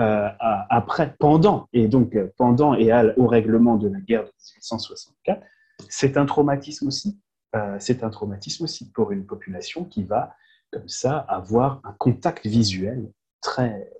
[0.00, 0.28] euh,
[0.70, 5.40] après, pendant, et donc euh, pendant et au règlement de la guerre de 1864,
[5.88, 7.20] c'est un traumatisme aussi.
[7.54, 10.34] Euh, c'est un traumatisme aussi pour une population qui va,
[10.72, 13.08] comme ça, avoir un contact visuel
[13.40, 13.92] très,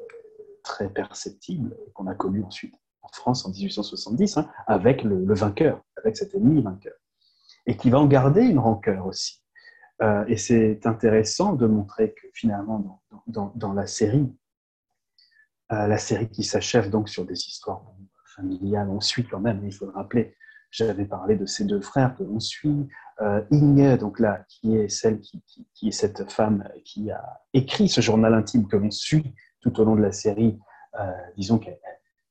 [0.65, 6.17] très perceptible qu'on a connu ensuite en France en 1870, hein, avec le, vainqueur, avec
[6.17, 6.95] cet ennemi vainqueur,
[7.67, 9.45] et qui va en garder une rancœur aussi.
[10.27, 14.29] et c'est intéressant de montrer que finalement, dans, dans la série,
[15.71, 17.83] la série qui s'achève donc sur des histoires
[18.35, 18.89] familiales.
[18.91, 20.37] On suit quand même, il faut le rappeler,
[20.75, 22.89] j'avais parlé de ces deux frères que l'on suit.
[23.21, 28.01] Euh, Inge, donc là, qui est celle qui, est cette femme qui a écrit ce
[28.01, 30.59] journal intime que l'on suit tout au long de la série.
[30.99, 31.79] Euh, disons qu'elle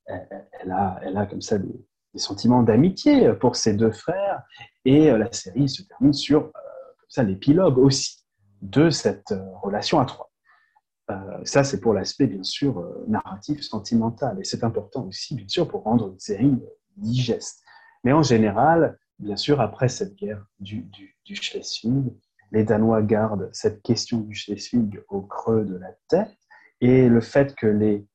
[0.05, 1.73] elle, a, elle a comme ça des,
[2.15, 4.43] sentiments d'amitié pour ses deux frères.
[4.83, 6.51] Et euh, la série se termine sur
[7.07, 8.25] ça l'épilogue aussi
[8.61, 10.32] de cette relation à trois.
[11.11, 14.39] Euh, ça, c'est pour l'aspect, bien sûr, euh, narratif, sentimental.
[14.39, 16.57] Et c'est important aussi, bien sûr, pour rendre une série
[16.97, 17.61] digeste.
[18.03, 20.89] Mais en général, bien sûr, après cette guerre du,
[21.25, 22.13] Schleswig,
[22.51, 26.37] les Danois gardent cette question du Schleswig au creux de la tête.
[26.81, 28.05] Et le fait que les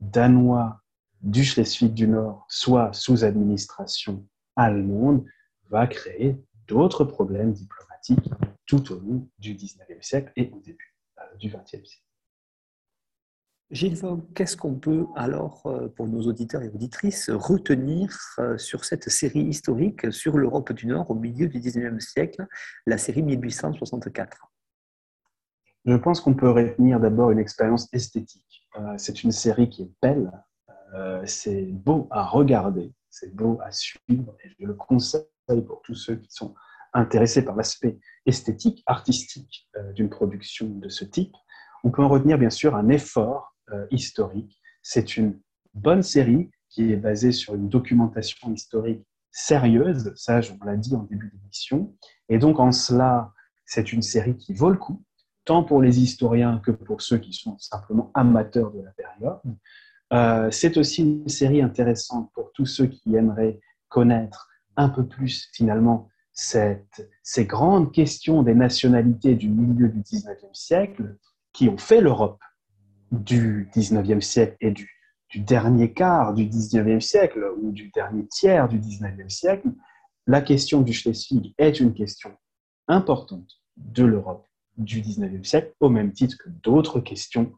[0.00, 0.80] danois
[1.20, 4.26] du Schleswig du Nord soit sous administration
[4.56, 5.24] allemande
[5.70, 6.36] va créer
[6.66, 8.30] d'autres problèmes diplomatiques
[8.66, 12.04] tout au long du 19e siècle et au début euh, du 20e siècle.
[13.70, 14.00] Gilles
[14.34, 19.42] qu'est-ce qu'on peut alors, euh, pour nos auditeurs et auditrices, retenir euh, sur cette série
[19.42, 22.46] historique sur l'Europe du Nord au milieu du 19e siècle,
[22.86, 24.52] la série 1864
[25.86, 28.68] Je pense qu'on peut retenir d'abord une expérience esthétique.
[28.96, 30.32] C'est une série qui est belle,
[31.26, 34.36] c'est beau à regarder, c'est beau à suivre.
[34.42, 35.22] Et je le conseille
[35.66, 36.54] pour tous ceux qui sont
[36.94, 41.34] intéressés par l'aspect esthétique, artistique euh, d'une production de ce type.
[41.82, 44.60] On peut en retenir bien sûr un effort euh, historique.
[44.82, 45.38] C'est une
[45.74, 51.02] bonne série qui est basée sur une documentation historique sérieuse, ça on l'a dit en
[51.02, 51.94] début d'émission,
[52.28, 53.32] et donc en cela
[53.66, 55.02] c'est une série qui vaut le coup,
[55.44, 59.40] tant pour les historiens que pour ceux qui sont simplement amateurs de la période.
[60.12, 63.58] Euh, c'est aussi une série intéressante pour tous ceux qui aimeraient
[63.88, 71.16] connaître un peu plus finalement ces grandes questions des nationalités du milieu du 19e siècle
[71.52, 72.40] qui ont fait l'Europe
[73.22, 74.90] du 19e siècle et du,
[75.36, 79.68] dernier quart du 19e siècle ou du dernier tiers du 19e siècle,
[80.28, 82.30] la question du Schleswig est une question
[82.86, 84.46] importante de l'Europe
[84.76, 87.52] du 19e siècle, au même titre que d'autres questions,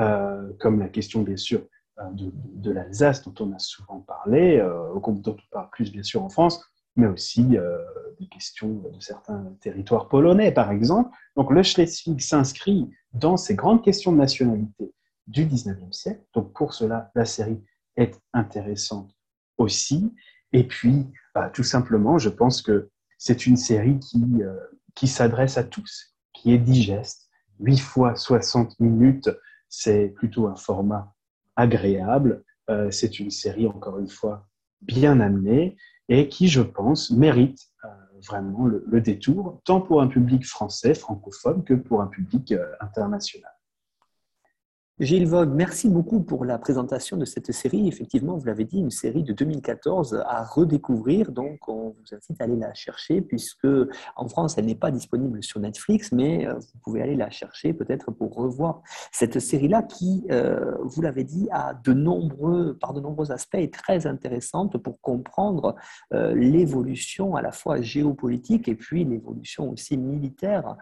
[0.00, 1.60] euh, comme la question bien sûr
[2.00, 6.22] euh, de, l'Alsace dont on a souvent parlé, euh, dont on parle plus bien sûr
[6.22, 6.64] en France,
[6.96, 7.78] mais aussi euh,
[8.18, 11.10] des questions de certains territoires polonais, par exemple.
[11.36, 14.92] Donc le Schleswig s'inscrit dans ces grandes questions de nationalité
[15.28, 16.24] du 19e siècle.
[16.34, 17.62] Donc pour cela, la série
[17.96, 19.14] est intéressante
[19.56, 20.12] aussi.
[20.52, 24.24] Et puis, bah, tout simplement, je pense que c'est une série qui,
[24.94, 27.28] qui s'adresse à tous, qui est digeste.
[27.60, 29.30] 8 fois 60 minutes,
[29.68, 31.14] c'est plutôt un format
[31.56, 32.44] agréable.
[32.70, 34.48] Euh, c'est une série, encore une fois,
[34.82, 35.76] bien amenée
[36.08, 37.88] et qui, je pense, mérite euh,
[38.26, 43.50] vraiment le, détour, tant pour un public français, francophone, que pour un public euh, international.
[45.00, 47.86] Gilles Vogue, merci beaucoup pour la présentation de cette série.
[47.86, 51.30] Effectivement, vous l'avez dit, une série de 2014 à redécouvrir.
[51.30, 53.68] Donc, on vous incite à aller la chercher, puisque
[54.16, 57.72] en France, elle n'est pas disponible sur Netflix, mais euh, vous pouvez aller la chercher
[57.74, 58.82] peut-être pour revoir
[59.12, 63.72] cette série-là qui, euh, vous l'avez dit, a de nombreux, par de nombreux aspects est
[63.72, 65.76] très intéressante pour comprendre
[66.12, 70.76] euh, l'évolution à la fois géopolitique et puis l'évolution aussi militaire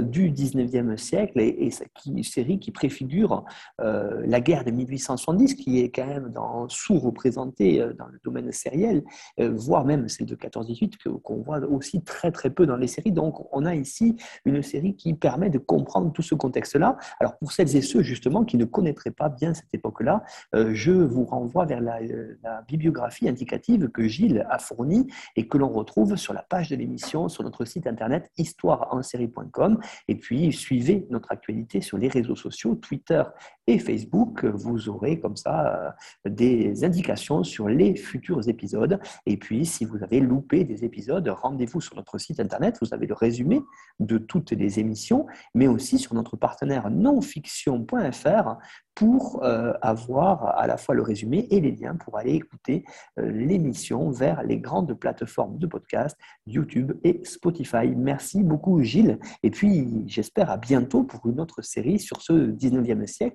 [0.00, 1.70] du 19e siècle et, et
[2.06, 3.44] une série qui préfigure
[3.80, 6.32] euh, la guerre de 1870, qui est quand même
[6.68, 9.02] sous-représentée euh, dans le domaine sériel,
[9.40, 13.12] euh, voire même celle de 14-18, qu'on voit aussi très très peu dans les séries.
[13.12, 16.96] Donc on a ici une série qui permet de comprendre tout ce contexte-là.
[17.20, 20.22] Alors pour celles et ceux justement qui ne connaîtraient pas bien cette époque-là,
[20.54, 22.00] je vous renvoie vers la,
[22.42, 26.76] la bibliographie indicative que Gilles a fournie et que l'on retrouve sur la page de
[26.76, 32.74] l'émission sur notre site internet histoireensérie.com et puis suivez notre actualité sur les réseaux sociaux,
[32.74, 33.22] Twitter
[33.68, 35.94] et Facebook, vous aurez comme ça
[36.26, 38.98] euh, des indications sur les futurs épisodes.
[39.26, 42.78] Et puis, si vous avez loupé des épisodes, rendez-vous sur notre site internet.
[42.80, 43.60] Vous avez le résumé
[44.00, 48.56] de toutes les émissions, mais aussi sur notre partenaire nonfiction.fr
[48.98, 52.84] pour euh, avoir à la fois le résumé et les liens pour aller écouter
[53.20, 56.18] euh, l'émission vers les grandes plateformes de podcast,
[56.48, 57.94] YouTube et Spotify.
[57.96, 59.20] Merci beaucoup Gilles.
[59.44, 63.27] Et puis j'espère à bientôt pour une autre série sur ce 19e siècle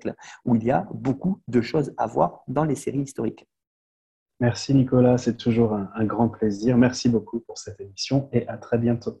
[0.44, 3.46] où il y a beaucoup de choses à voir dans les séries historiques.
[4.40, 6.76] Merci Nicolas, c'est toujours un grand plaisir.
[6.76, 9.20] Merci beaucoup pour cette émission et à très bientôt.